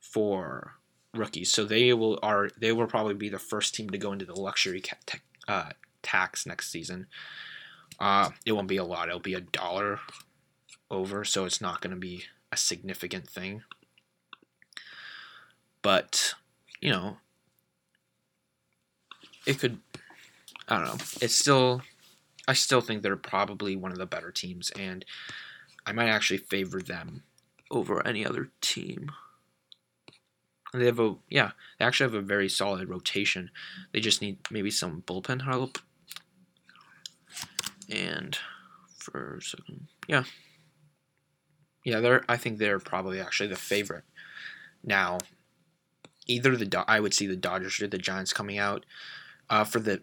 for 0.00 0.74
rookies. 1.14 1.52
So 1.52 1.64
they 1.64 1.92
will 1.92 2.18
are 2.22 2.50
they 2.58 2.72
will 2.72 2.86
probably 2.86 3.14
be 3.14 3.28
the 3.28 3.38
first 3.38 3.74
team 3.74 3.90
to 3.90 3.98
go 3.98 4.12
into 4.12 4.24
the 4.24 4.38
luxury 4.38 4.80
ca- 4.80 5.18
uh, 5.48 5.70
tax 6.02 6.46
next 6.46 6.70
season. 6.70 7.06
Uh, 7.98 8.30
it 8.44 8.52
won't 8.52 8.68
be 8.68 8.76
a 8.76 8.84
lot. 8.84 9.08
It'll 9.08 9.20
be 9.20 9.34
a 9.34 9.40
dollar 9.40 10.00
over, 10.90 11.24
so 11.24 11.44
it's 11.44 11.60
not 11.60 11.80
going 11.80 11.94
to 11.94 12.00
be 12.00 12.24
a 12.52 12.56
significant 12.56 13.28
thing. 13.28 13.62
But, 15.82 16.34
you 16.80 16.90
know, 16.90 17.18
it 19.46 19.58
could, 19.58 19.78
I 20.68 20.78
don't 20.78 20.86
know. 20.86 21.04
It's 21.20 21.36
still, 21.36 21.82
I 22.48 22.54
still 22.54 22.80
think 22.80 23.02
they're 23.02 23.16
probably 23.16 23.76
one 23.76 23.92
of 23.92 23.98
the 23.98 24.06
better 24.06 24.32
teams, 24.32 24.70
and 24.78 25.04
I 25.86 25.92
might 25.92 26.08
actually 26.08 26.38
favor 26.38 26.80
them 26.80 27.22
over 27.70 28.06
any 28.06 28.24
other 28.24 28.50
team. 28.60 29.10
They 30.72 30.86
have 30.86 30.98
a, 30.98 31.16
yeah, 31.28 31.52
they 31.78 31.84
actually 31.84 32.12
have 32.12 32.22
a 32.22 32.26
very 32.26 32.48
solid 32.48 32.88
rotation. 32.88 33.50
They 33.92 34.00
just 34.00 34.20
need 34.20 34.38
maybe 34.50 34.70
some 34.70 35.02
bullpen 35.06 35.44
help 35.44 35.78
and 37.90 38.38
for 38.98 39.40
yeah, 40.08 40.24
yeah, 41.84 42.00
they're. 42.00 42.24
I 42.28 42.36
think 42.36 42.58
they're 42.58 42.78
probably 42.78 43.20
actually 43.20 43.48
the 43.48 43.56
favorite. 43.56 44.04
Now, 44.82 45.18
either 46.26 46.56
the 46.56 46.84
I 46.88 47.00
would 47.00 47.14
see 47.14 47.26
the 47.26 47.36
Dodgers 47.36 47.80
or 47.80 47.86
the 47.86 47.98
Giants 47.98 48.32
coming 48.32 48.58
out 48.58 48.86
uh, 49.50 49.64
for 49.64 49.80
the 49.80 50.02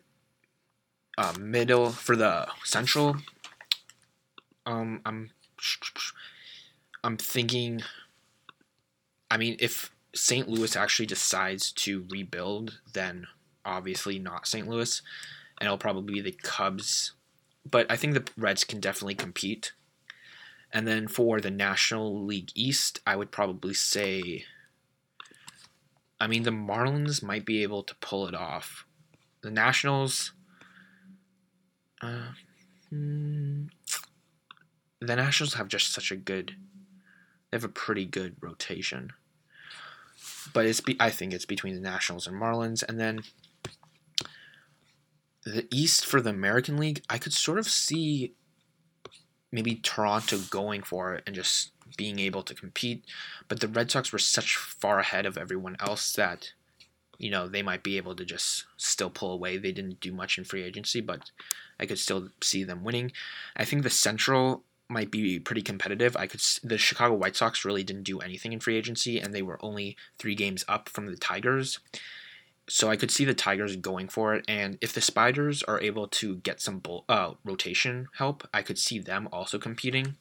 uh, 1.17 1.33
middle 1.39 1.89
for 1.89 2.15
the 2.15 2.47
Central. 2.63 3.17
Um, 4.65 5.01
I'm 5.05 5.31
I'm 7.03 7.17
thinking. 7.17 7.81
I 9.29 9.37
mean, 9.37 9.55
if 9.59 9.91
St. 10.13 10.49
Louis 10.49 10.75
actually 10.75 11.05
decides 11.05 11.71
to 11.71 12.05
rebuild, 12.09 12.81
then 12.93 13.27
obviously 13.63 14.19
not 14.19 14.45
St. 14.45 14.67
Louis, 14.67 15.01
and 15.59 15.67
it'll 15.67 15.77
probably 15.77 16.15
be 16.15 16.21
the 16.21 16.37
Cubs 16.43 17.13
but 17.69 17.89
I 17.89 17.95
think 17.95 18.13
the 18.13 18.27
Reds 18.37 18.63
can 18.63 18.79
definitely 18.79 19.15
compete. 19.15 19.73
And 20.73 20.87
then 20.87 21.07
for 21.07 21.41
the 21.41 21.51
National 21.51 22.23
League 22.23 22.51
East, 22.55 22.99
I 23.05 23.15
would 23.15 23.31
probably 23.31 23.73
say. 23.73 24.45
I 26.19 26.27
mean, 26.27 26.43
the 26.43 26.51
Marlins 26.51 27.23
might 27.23 27.45
be 27.45 27.63
able 27.63 27.83
to 27.83 27.95
pull 27.95 28.27
it 28.27 28.35
off. 28.35 28.85
The 29.41 29.51
Nationals. 29.51 30.33
Uh, 32.01 32.33
hmm, 32.89 33.65
the 34.99 35.15
Nationals 35.15 35.55
have 35.55 35.67
just 35.67 35.93
such 35.93 36.11
a 36.11 36.15
good. 36.15 36.55
They 37.51 37.57
have 37.57 37.63
a 37.63 37.69
pretty 37.69 38.05
good 38.05 38.37
rotation. 38.41 39.11
But 40.53 40.65
it's 40.65 40.81
be, 40.81 40.95
I 40.99 41.09
think 41.09 41.33
it's 41.33 41.45
between 41.45 41.75
the 41.75 41.81
Nationals 41.81 42.27
and 42.27 42.41
Marlins, 42.41 42.83
and 42.87 42.99
then 42.99 43.21
the 45.43 45.67
East 45.71 46.05
for 46.05 46.21
the 46.21 46.29
American 46.29 46.77
League, 46.77 47.03
I 47.09 47.17
could 47.17 47.33
sort 47.33 47.59
of 47.59 47.67
see 47.67 48.33
maybe 49.51 49.75
Toronto 49.75 50.39
going 50.49 50.81
for 50.81 51.15
it 51.15 51.23
and 51.27 51.35
just 51.35 51.71
being 51.97 52.19
able 52.19 52.43
to 52.43 52.55
compete. 52.55 53.03
But 53.47 53.59
the 53.59 53.67
Red 53.67 53.91
Sox 53.91 54.13
were 54.13 54.19
such 54.19 54.55
far 54.55 54.99
ahead 54.99 55.25
of 55.25 55.37
everyone 55.37 55.75
else 55.79 56.13
that, 56.13 56.53
you 57.17 57.29
know, 57.29 57.47
they 57.47 57.61
might 57.61 57.83
be 57.83 57.97
able 57.97 58.15
to 58.15 58.23
just 58.23 58.65
still 58.77 59.09
pull 59.09 59.33
away. 59.33 59.57
They 59.57 59.71
didn't 59.71 59.99
do 59.99 60.13
much 60.13 60.37
in 60.37 60.43
free 60.45 60.63
agency, 60.63 61.01
but 61.01 61.31
I 61.79 61.85
could 61.85 61.99
still 61.99 62.29
see 62.41 62.63
them 62.63 62.83
winning. 62.83 63.11
I 63.55 63.65
think 63.65 63.83
the 63.83 63.89
Central 63.89 64.63
might 64.91 65.09
be 65.09 65.39
pretty 65.39 65.61
competitive. 65.61 66.15
I 66.15 66.27
could 66.27 66.41
the 66.63 66.77
Chicago 66.77 67.15
White 67.15 67.35
Sox 67.35 67.65
really 67.65 67.83
didn't 67.83 68.03
do 68.03 68.19
anything 68.19 68.53
in 68.53 68.59
free 68.59 68.77
agency 68.77 69.19
and 69.19 69.33
they 69.33 69.41
were 69.41 69.63
only 69.63 69.97
3 70.19 70.35
games 70.35 70.63
up 70.67 70.89
from 70.89 71.07
the 71.07 71.17
Tigers 71.17 71.79
so 72.71 72.89
I 72.89 72.95
could 72.95 73.11
see 73.11 73.25
the 73.25 73.33
Tigers 73.33 73.75
going 73.75 74.07
for 74.07 74.33
it, 74.33 74.45
and 74.47 74.77
if 74.79 74.93
the 74.93 75.01
Spiders 75.01 75.61
are 75.63 75.81
able 75.81 76.07
to 76.07 76.37
get 76.37 76.61
some 76.61 76.79
bull, 76.79 77.03
uh, 77.09 77.33
rotation 77.43 78.07
help, 78.15 78.47
I 78.53 78.61
could 78.61 78.79
see 78.79 78.97
them 78.97 79.27
also 79.31 79.59
competing. 79.59 80.15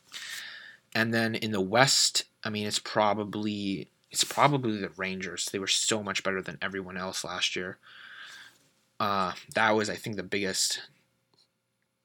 And 0.93 1.15
then 1.15 1.37
in 1.37 1.53
the 1.53 1.61
West, 1.61 2.25
I 2.43 2.51
mean, 2.51 2.67
it's 2.67 2.81
probably 2.81 3.89
it's 4.11 4.25
probably 4.25 4.79
the 4.79 4.91
Rangers. 4.97 5.47
They 5.47 5.61
were 5.61 5.69
so 5.69 6.03
much 6.03 6.25
better 6.25 6.43
than 6.43 6.59
everyone 6.61 6.97
else 6.97 7.23
last 7.23 7.55
year. 7.55 7.79
Uh, 8.99 9.35
that 9.55 9.71
was, 9.71 9.89
I 9.89 9.95
think, 9.95 10.17
the 10.17 10.25
biggest. 10.25 10.81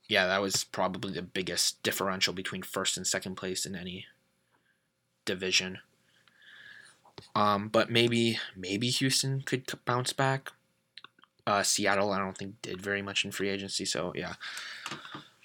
Yeah, 0.08 0.28
that 0.28 0.42
was 0.42 0.64
probably 0.64 1.14
the 1.14 1.22
biggest 1.22 1.82
differential 1.84 2.34
between 2.34 2.62
first 2.62 2.98
and 2.98 3.08
second 3.08 3.36
place 3.36 3.66
in 3.66 3.76
any 3.76 4.06
division. 5.26 5.80
Um, 7.34 7.70
but 7.70 7.90
maybe 7.90 8.40
maybe 8.56 8.90
Houston 8.90 9.42
could 9.42 9.66
bounce 9.86 10.14
back. 10.14 10.52
Uh, 11.48 11.64
Seattle, 11.64 12.12
I 12.12 12.20
don't 12.20 12.38
think 12.38 12.62
did 12.62 12.82
very 12.82 13.02
much 13.02 13.24
in 13.24 13.32
free 13.32 13.50
agency, 13.50 13.86
so 13.86 14.14
yeah. 14.16 14.34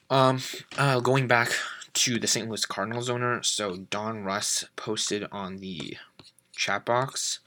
Um, 0.09 0.41
uh, 0.77 1.01
going 1.01 1.27
back 1.29 1.53
to 1.93 2.19
the 2.19 2.27
St. 2.27 2.49
Louis 2.49 2.67
Cardinals 2.67 3.11
owner, 3.11 3.43
so 3.43 3.77
Don 3.91 4.25
Russ 4.25 4.65
posted 4.77 5.27
on 5.31 5.59
the 5.59 5.97
chat 6.57 6.85
box. 6.85 7.41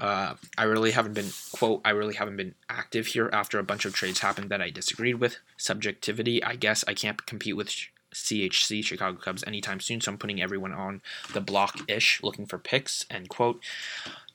Uh, 0.00 0.34
I 0.56 0.64
really 0.64 0.92
haven't 0.92 1.12
been 1.12 1.30
quote. 1.52 1.82
I 1.84 1.90
really 1.90 2.14
haven't 2.14 2.38
been 2.38 2.54
active 2.70 3.08
here 3.08 3.28
after 3.32 3.58
a 3.58 3.62
bunch 3.62 3.84
of 3.84 3.94
trades 3.94 4.20
happened 4.20 4.50
that 4.50 4.62
I 4.62 4.70
disagreed 4.70 5.16
with. 5.16 5.38
Subjectivity. 5.58 6.42
I 6.42 6.56
guess 6.56 6.82
I 6.88 6.94
can't 6.94 7.24
compete 7.26 7.56
with 7.56 7.68
CHC 8.14 8.82
Chicago 8.82 9.18
Cubs 9.18 9.44
anytime 9.46 9.78
soon, 9.78 10.00
so 10.00 10.10
I'm 10.10 10.18
putting 10.18 10.40
everyone 10.40 10.72
on 10.72 11.02
the 11.34 11.40
block 11.42 11.78
ish, 11.86 12.22
looking 12.22 12.46
for 12.46 12.58
picks. 12.58 13.04
End 13.10 13.28
quote. 13.28 13.60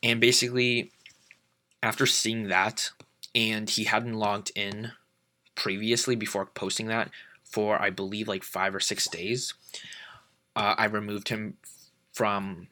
And 0.03 0.21
basically, 0.21 0.91
after 1.81 2.05
seeing 2.05 2.47
that, 2.49 2.91
and 3.33 3.69
he 3.69 3.85
hadn't 3.85 4.13
logged 4.13 4.51
in 4.55 4.91
previously 5.55 6.15
before 6.15 6.45
posting 6.45 6.87
that 6.87 7.09
for 7.43 7.81
I 7.81 7.89
believe 7.89 8.27
like 8.27 8.43
five 8.43 8.75
or 8.75 8.79
six 8.79 9.07
days. 9.07 9.53
Uh, 10.55 10.75
I 10.77 10.85
removed 10.85 11.29
him 11.29 11.57
from 12.13 12.67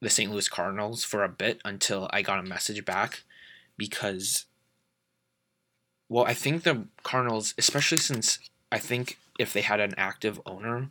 the 0.00 0.10
St. 0.10 0.30
Louis 0.30 0.48
Cardinals 0.48 1.04
for 1.04 1.24
a 1.24 1.28
bit 1.28 1.60
until 1.64 2.08
I 2.12 2.22
got 2.22 2.38
a 2.38 2.42
message 2.42 2.84
back 2.84 3.22
because, 3.76 4.44
well, 6.08 6.24
I 6.24 6.34
think 6.34 6.62
the 6.62 6.86
Cardinals, 7.02 7.54
especially 7.56 7.98
since 7.98 8.38
I 8.70 8.78
think 8.78 9.18
if 9.38 9.52
they 9.52 9.62
had 9.62 9.80
an 9.80 9.94
active 9.96 10.40
owner, 10.46 10.90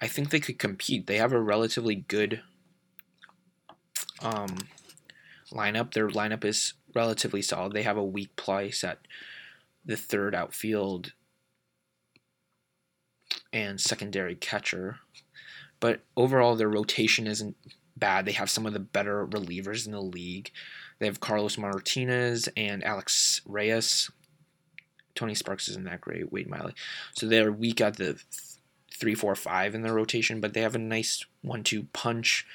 I 0.00 0.08
think 0.08 0.30
they 0.30 0.40
could 0.40 0.58
compete. 0.58 1.06
They 1.06 1.16
have 1.16 1.32
a 1.32 1.40
relatively 1.40 1.94
good 1.94 2.42
um, 4.20 4.58
lineup. 5.52 5.92
Their 5.92 6.08
lineup 6.08 6.44
is 6.44 6.74
relatively 6.94 7.42
solid. 7.42 7.72
They 7.72 7.82
have 7.82 7.96
a 7.96 8.04
weak 8.04 8.34
place 8.36 8.84
at 8.84 8.98
the 9.84 9.96
third 9.96 10.34
outfield 10.34 11.12
and 13.52 13.80
secondary 13.80 14.34
catcher. 14.34 14.98
But 15.80 16.00
overall, 16.16 16.56
their 16.56 16.68
rotation 16.68 17.26
isn't 17.26 17.56
bad. 17.96 18.24
They 18.24 18.32
have 18.32 18.50
some 18.50 18.66
of 18.66 18.72
the 18.72 18.80
better 18.80 19.26
relievers 19.26 19.86
in 19.86 19.92
the 19.92 20.00
league. 20.00 20.50
They 20.98 21.06
have 21.06 21.20
Carlos 21.20 21.58
Martinez 21.58 22.48
and 22.56 22.84
Alex 22.84 23.40
Reyes. 23.46 24.10
Tony 25.14 25.34
Sparks 25.34 25.68
isn't 25.68 25.84
that 25.84 26.00
great. 26.00 26.32
Wade 26.32 26.48
Miley. 26.48 26.74
So 27.14 27.26
they're 27.26 27.52
weak 27.52 27.80
at 27.80 27.96
the 27.96 28.20
three, 28.92 29.14
four, 29.14 29.34
five 29.34 29.74
in 29.74 29.82
their 29.82 29.94
rotation, 29.94 30.40
but 30.40 30.54
they 30.54 30.60
have 30.60 30.74
a 30.74 30.78
nice 30.78 31.24
one-two 31.42 31.84
punch. 31.92 32.46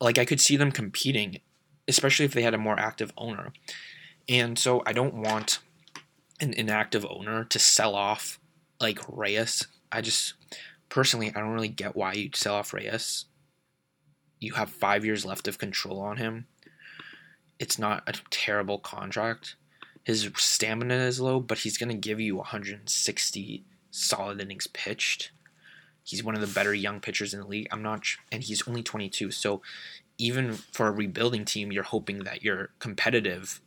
Like 0.00 0.18
I 0.18 0.24
could 0.24 0.40
see 0.40 0.56
them 0.56 0.72
competing, 0.72 1.40
especially 1.88 2.24
if 2.24 2.34
they 2.34 2.42
had 2.42 2.54
a 2.54 2.58
more 2.58 2.78
active 2.78 3.12
owner. 3.16 3.52
And 4.28 4.58
so 4.58 4.82
I 4.86 4.92
don't 4.92 5.14
want 5.14 5.60
an 6.40 6.52
inactive 6.52 7.06
owner 7.08 7.44
to 7.44 7.58
sell 7.58 7.94
off 7.94 8.38
like 8.80 8.98
Reyes. 9.08 9.66
I 9.90 10.00
just 10.00 10.34
personally 10.88 11.32
I 11.34 11.40
don't 11.40 11.52
really 11.52 11.68
get 11.68 11.96
why 11.96 12.12
you'd 12.12 12.36
sell 12.36 12.56
off 12.56 12.72
Reyes. 12.72 13.26
You 14.38 14.54
have 14.54 14.70
five 14.70 15.04
years 15.04 15.24
left 15.24 15.48
of 15.48 15.58
control 15.58 16.00
on 16.00 16.16
him. 16.18 16.46
It's 17.58 17.78
not 17.78 18.02
a 18.06 18.14
terrible 18.30 18.78
contract. 18.78 19.56
His 20.04 20.30
stamina 20.36 20.94
is 20.94 21.20
low, 21.20 21.40
but 21.40 21.58
he's 21.58 21.78
going 21.78 21.88
to 21.88 21.94
give 21.94 22.20
you 22.20 22.36
160 22.36 23.64
solid 23.90 24.40
innings 24.40 24.66
pitched. 24.68 25.32
He's 26.04 26.22
one 26.22 26.36
of 26.36 26.40
the 26.40 26.46
better 26.46 26.72
young 26.72 27.00
pitchers 27.00 27.34
in 27.34 27.40
the 27.40 27.46
league. 27.46 27.66
I'm 27.72 27.82
not, 27.82 28.04
and 28.30 28.42
he's 28.42 28.68
only 28.68 28.82
22. 28.82 29.32
So 29.32 29.62
even 30.18 30.54
for 30.54 30.86
a 30.86 30.92
rebuilding 30.92 31.44
team, 31.44 31.72
you're 31.72 31.82
hoping 31.82 32.24
that 32.24 32.44
you're 32.44 32.70
competitive 32.78 33.60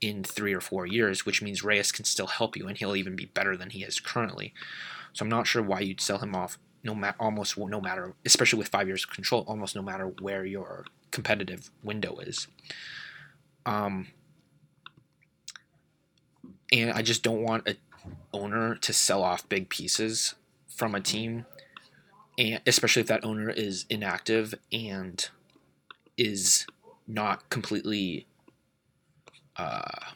in 0.00 0.22
three 0.22 0.52
or 0.52 0.60
four 0.60 0.86
years, 0.86 1.26
which 1.26 1.42
means 1.42 1.64
Reyes 1.64 1.90
can 1.90 2.04
still 2.04 2.26
help 2.26 2.56
you, 2.56 2.68
and 2.68 2.76
he'll 2.76 2.96
even 2.96 3.16
be 3.16 3.24
better 3.24 3.56
than 3.56 3.70
he 3.70 3.82
is 3.82 3.98
currently. 3.98 4.52
So 5.12 5.24
I'm 5.24 5.30
not 5.30 5.46
sure 5.46 5.62
why 5.62 5.80
you'd 5.80 6.00
sell 6.00 6.18
him 6.18 6.34
off. 6.34 6.58
No 6.86 6.94
matter, 6.94 7.16
almost 7.18 7.58
no 7.58 7.80
matter, 7.80 8.14
especially 8.24 8.60
with 8.60 8.68
five 8.68 8.86
years 8.86 9.02
of 9.02 9.10
control, 9.10 9.44
almost 9.48 9.74
no 9.74 9.82
matter 9.82 10.06
where 10.20 10.44
your 10.44 10.84
competitive 11.10 11.70
window 11.82 12.16
is. 12.18 12.46
Um, 13.66 14.06
and 16.72 16.92
I 16.92 17.02
just 17.02 17.24
don't 17.24 17.42
want 17.42 17.68
a 17.68 17.76
owner 18.32 18.76
to 18.76 18.92
sell 18.92 19.24
off 19.24 19.48
big 19.48 19.68
pieces 19.68 20.36
from 20.68 20.94
a 20.94 21.00
team, 21.00 21.46
and 22.38 22.60
especially 22.66 23.00
if 23.00 23.08
that 23.08 23.24
owner 23.24 23.50
is 23.50 23.84
inactive 23.90 24.54
and 24.70 25.28
is 26.16 26.66
not 27.08 27.50
completely 27.50 28.26
uh, 29.56 30.12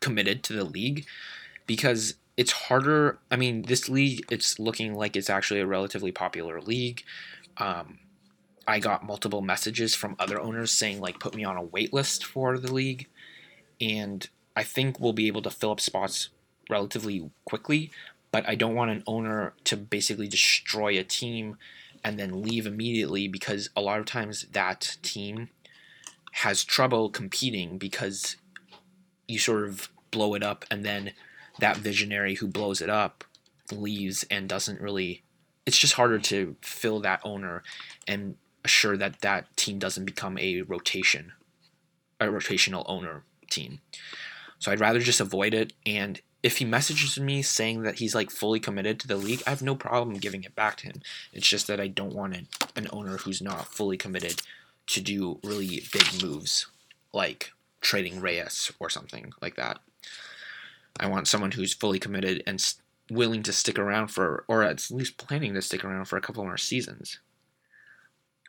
committed 0.00 0.42
to 0.42 0.52
the 0.52 0.64
league 0.64 1.06
because 1.66 2.16
it's 2.40 2.52
harder. 2.52 3.18
I 3.30 3.36
mean, 3.36 3.60
this 3.62 3.90
league, 3.90 4.24
it's 4.30 4.58
looking 4.58 4.94
like 4.94 5.14
it's 5.14 5.28
actually 5.28 5.60
a 5.60 5.66
relatively 5.66 6.10
popular 6.10 6.62
league. 6.62 7.04
Um, 7.58 7.98
I 8.66 8.78
got 8.78 9.04
multiple 9.04 9.42
messages 9.42 9.94
from 9.94 10.16
other 10.18 10.40
owners 10.40 10.70
saying, 10.72 11.02
like, 11.02 11.20
put 11.20 11.34
me 11.34 11.44
on 11.44 11.58
a 11.58 11.62
wait 11.62 11.92
list 11.92 12.24
for 12.24 12.56
the 12.56 12.72
league. 12.72 13.08
And 13.78 14.26
I 14.56 14.62
think 14.62 14.98
we'll 14.98 15.12
be 15.12 15.26
able 15.26 15.42
to 15.42 15.50
fill 15.50 15.72
up 15.72 15.82
spots 15.82 16.30
relatively 16.70 17.30
quickly. 17.44 17.90
But 18.32 18.48
I 18.48 18.54
don't 18.54 18.74
want 18.74 18.90
an 18.90 19.02
owner 19.06 19.52
to 19.64 19.76
basically 19.76 20.26
destroy 20.26 20.98
a 20.98 21.04
team 21.04 21.58
and 22.02 22.18
then 22.18 22.40
leave 22.40 22.66
immediately 22.66 23.28
because 23.28 23.68
a 23.76 23.82
lot 23.82 24.00
of 24.00 24.06
times 24.06 24.46
that 24.52 24.96
team 25.02 25.50
has 26.32 26.64
trouble 26.64 27.10
competing 27.10 27.76
because 27.76 28.36
you 29.28 29.38
sort 29.38 29.68
of 29.68 29.90
blow 30.10 30.32
it 30.32 30.42
up 30.42 30.64
and 30.70 30.86
then 30.86 31.12
that 31.60 31.76
visionary 31.76 32.34
who 32.36 32.46
blows 32.46 32.80
it 32.80 32.90
up 32.90 33.24
leaves 33.72 34.24
and 34.30 34.48
doesn't 34.48 34.80
really 34.80 35.22
it's 35.66 35.78
just 35.78 35.94
harder 35.94 36.18
to 36.18 36.56
fill 36.62 37.00
that 37.00 37.20
owner 37.22 37.62
and 38.08 38.36
assure 38.64 38.96
that 38.96 39.20
that 39.20 39.56
team 39.56 39.78
doesn't 39.78 40.04
become 40.04 40.36
a 40.38 40.62
rotation 40.62 41.32
a 42.20 42.26
rotational 42.26 42.84
owner 42.86 43.24
team. 43.48 43.80
So 44.58 44.70
i'd 44.70 44.80
rather 44.80 45.00
just 45.00 45.20
avoid 45.20 45.54
it. 45.54 45.72
And 45.86 46.20
if 46.42 46.58
he 46.58 46.64
messages 46.64 47.18
me 47.18 47.42
saying 47.42 47.82
that 47.82 47.98
he's 47.98 48.14
like 48.14 48.30
fully 48.30 48.60
committed 48.60 48.98
to 49.00 49.08
the 49.08 49.16
league 49.16 49.42
i 49.46 49.50
have 49.50 49.62
no 49.62 49.74
problem 49.74 50.16
giving 50.16 50.44
it 50.44 50.54
back 50.54 50.76
to 50.78 50.86
him. 50.86 51.02
It's 51.32 51.48
just 51.48 51.66
that 51.66 51.80
i 51.80 51.86
don't 51.86 52.14
want 52.14 52.36
an, 52.36 52.48
an 52.76 52.88
owner 52.92 53.18
who's 53.18 53.42
not 53.42 53.66
fully 53.66 53.96
committed 53.96 54.42
to 54.88 55.00
do 55.00 55.38
really 55.44 55.82
big 55.92 56.22
moves 56.22 56.66
like 57.12 57.52
trading 57.80 58.20
Reyes 58.20 58.72
or 58.78 58.90
something 58.90 59.32
like 59.40 59.56
that. 59.56 59.78
I 61.00 61.08
want 61.08 61.26
someone 61.26 61.52
who's 61.52 61.72
fully 61.72 61.98
committed 61.98 62.42
and 62.46 62.62
willing 63.10 63.42
to 63.42 63.52
stick 63.52 63.78
around 63.78 64.08
for, 64.08 64.44
or 64.46 64.62
at 64.62 64.88
least 64.90 65.16
planning 65.16 65.54
to 65.54 65.62
stick 65.62 65.82
around 65.82 66.04
for 66.04 66.18
a 66.18 66.20
couple 66.20 66.44
more 66.44 66.58
seasons. 66.58 67.18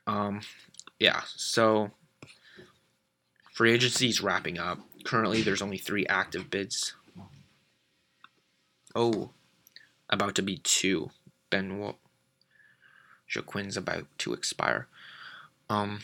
Um, 0.06 0.42
yeah, 1.00 1.22
so 1.26 1.92
free 3.54 3.72
agency 3.72 4.10
is 4.10 4.22
wrapping 4.22 4.60
up. 4.60 4.80
Currently, 5.06 5.42
there's 5.42 5.62
only 5.62 5.78
three 5.78 6.06
active 6.08 6.50
bids. 6.50 6.94
Oh, 8.94 9.32
about 10.10 10.36
to 10.36 10.42
be 10.42 10.58
two. 10.58 11.12
Ben 11.50 11.94
Joaquin's 13.34 13.78
about 13.78 14.06
to 14.20 14.34
expire. 14.34 14.88
Um, 15.70 16.02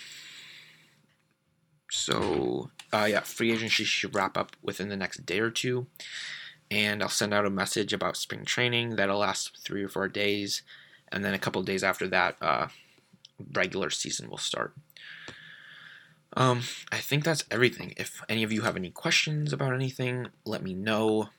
so 1.92 2.72
uh, 2.94 3.08
yeah, 3.10 3.22
free 3.22 3.52
agency 3.52 3.84
should 3.84 4.16
wrap 4.16 4.38
up 4.38 4.56
within 4.62 4.90
the 4.90 4.98
next 4.98 5.26
day 5.26 5.40
or 5.40 5.50
two, 5.50 5.88
and 6.72 7.02
I'll 7.02 7.10
send 7.10 7.34
out 7.34 7.46
a 7.46 7.50
message 7.50 7.94
about 7.94 8.18
spring 8.18 8.46
training 8.46 8.96
that'll 8.96 9.20
last 9.20 9.58
three 9.64 9.84
or 9.84 9.90
four 9.90 10.08
days, 10.08 10.62
and 11.12 11.24
then 11.24 11.34
a 11.34 11.40
couple 11.40 11.62
days 11.64 11.84
after 11.84 12.08
that, 12.08 12.38
uh, 12.42 12.68
regular 13.54 13.90
season 13.90 14.30
will 14.30 14.38
start. 14.38 14.74
Um, 16.34 16.62
I 16.92 16.98
think 16.98 17.24
that's 17.24 17.46
everything. 17.50 17.94
If 17.98 18.22
any 18.30 18.44
of 18.44 18.52
you 18.52 18.62
have 18.62 18.76
any 18.76 18.92
questions 18.92 19.54
about 19.54 19.74
anything, 19.74 20.28
let 20.46 20.62
me 20.62 20.74
know. 20.74 21.30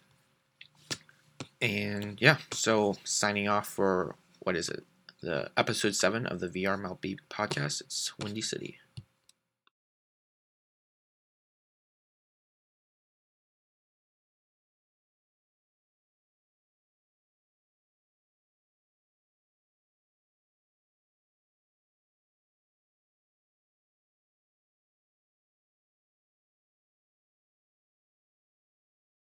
And 1.60 2.20
yeah, 2.20 2.38
so 2.52 2.96
signing 3.04 3.48
off 3.48 3.68
for 3.68 4.16
what 4.40 4.56
is 4.56 4.68
it? 4.68 4.84
The 5.20 5.50
episode 5.56 5.94
seven 5.94 6.26
of 6.26 6.40
the 6.40 6.48
VR 6.48 6.80
MLB 6.80 7.18
podcast. 7.28 7.80
It's 7.80 8.12
Windy 8.18 8.40
City. 8.40 8.78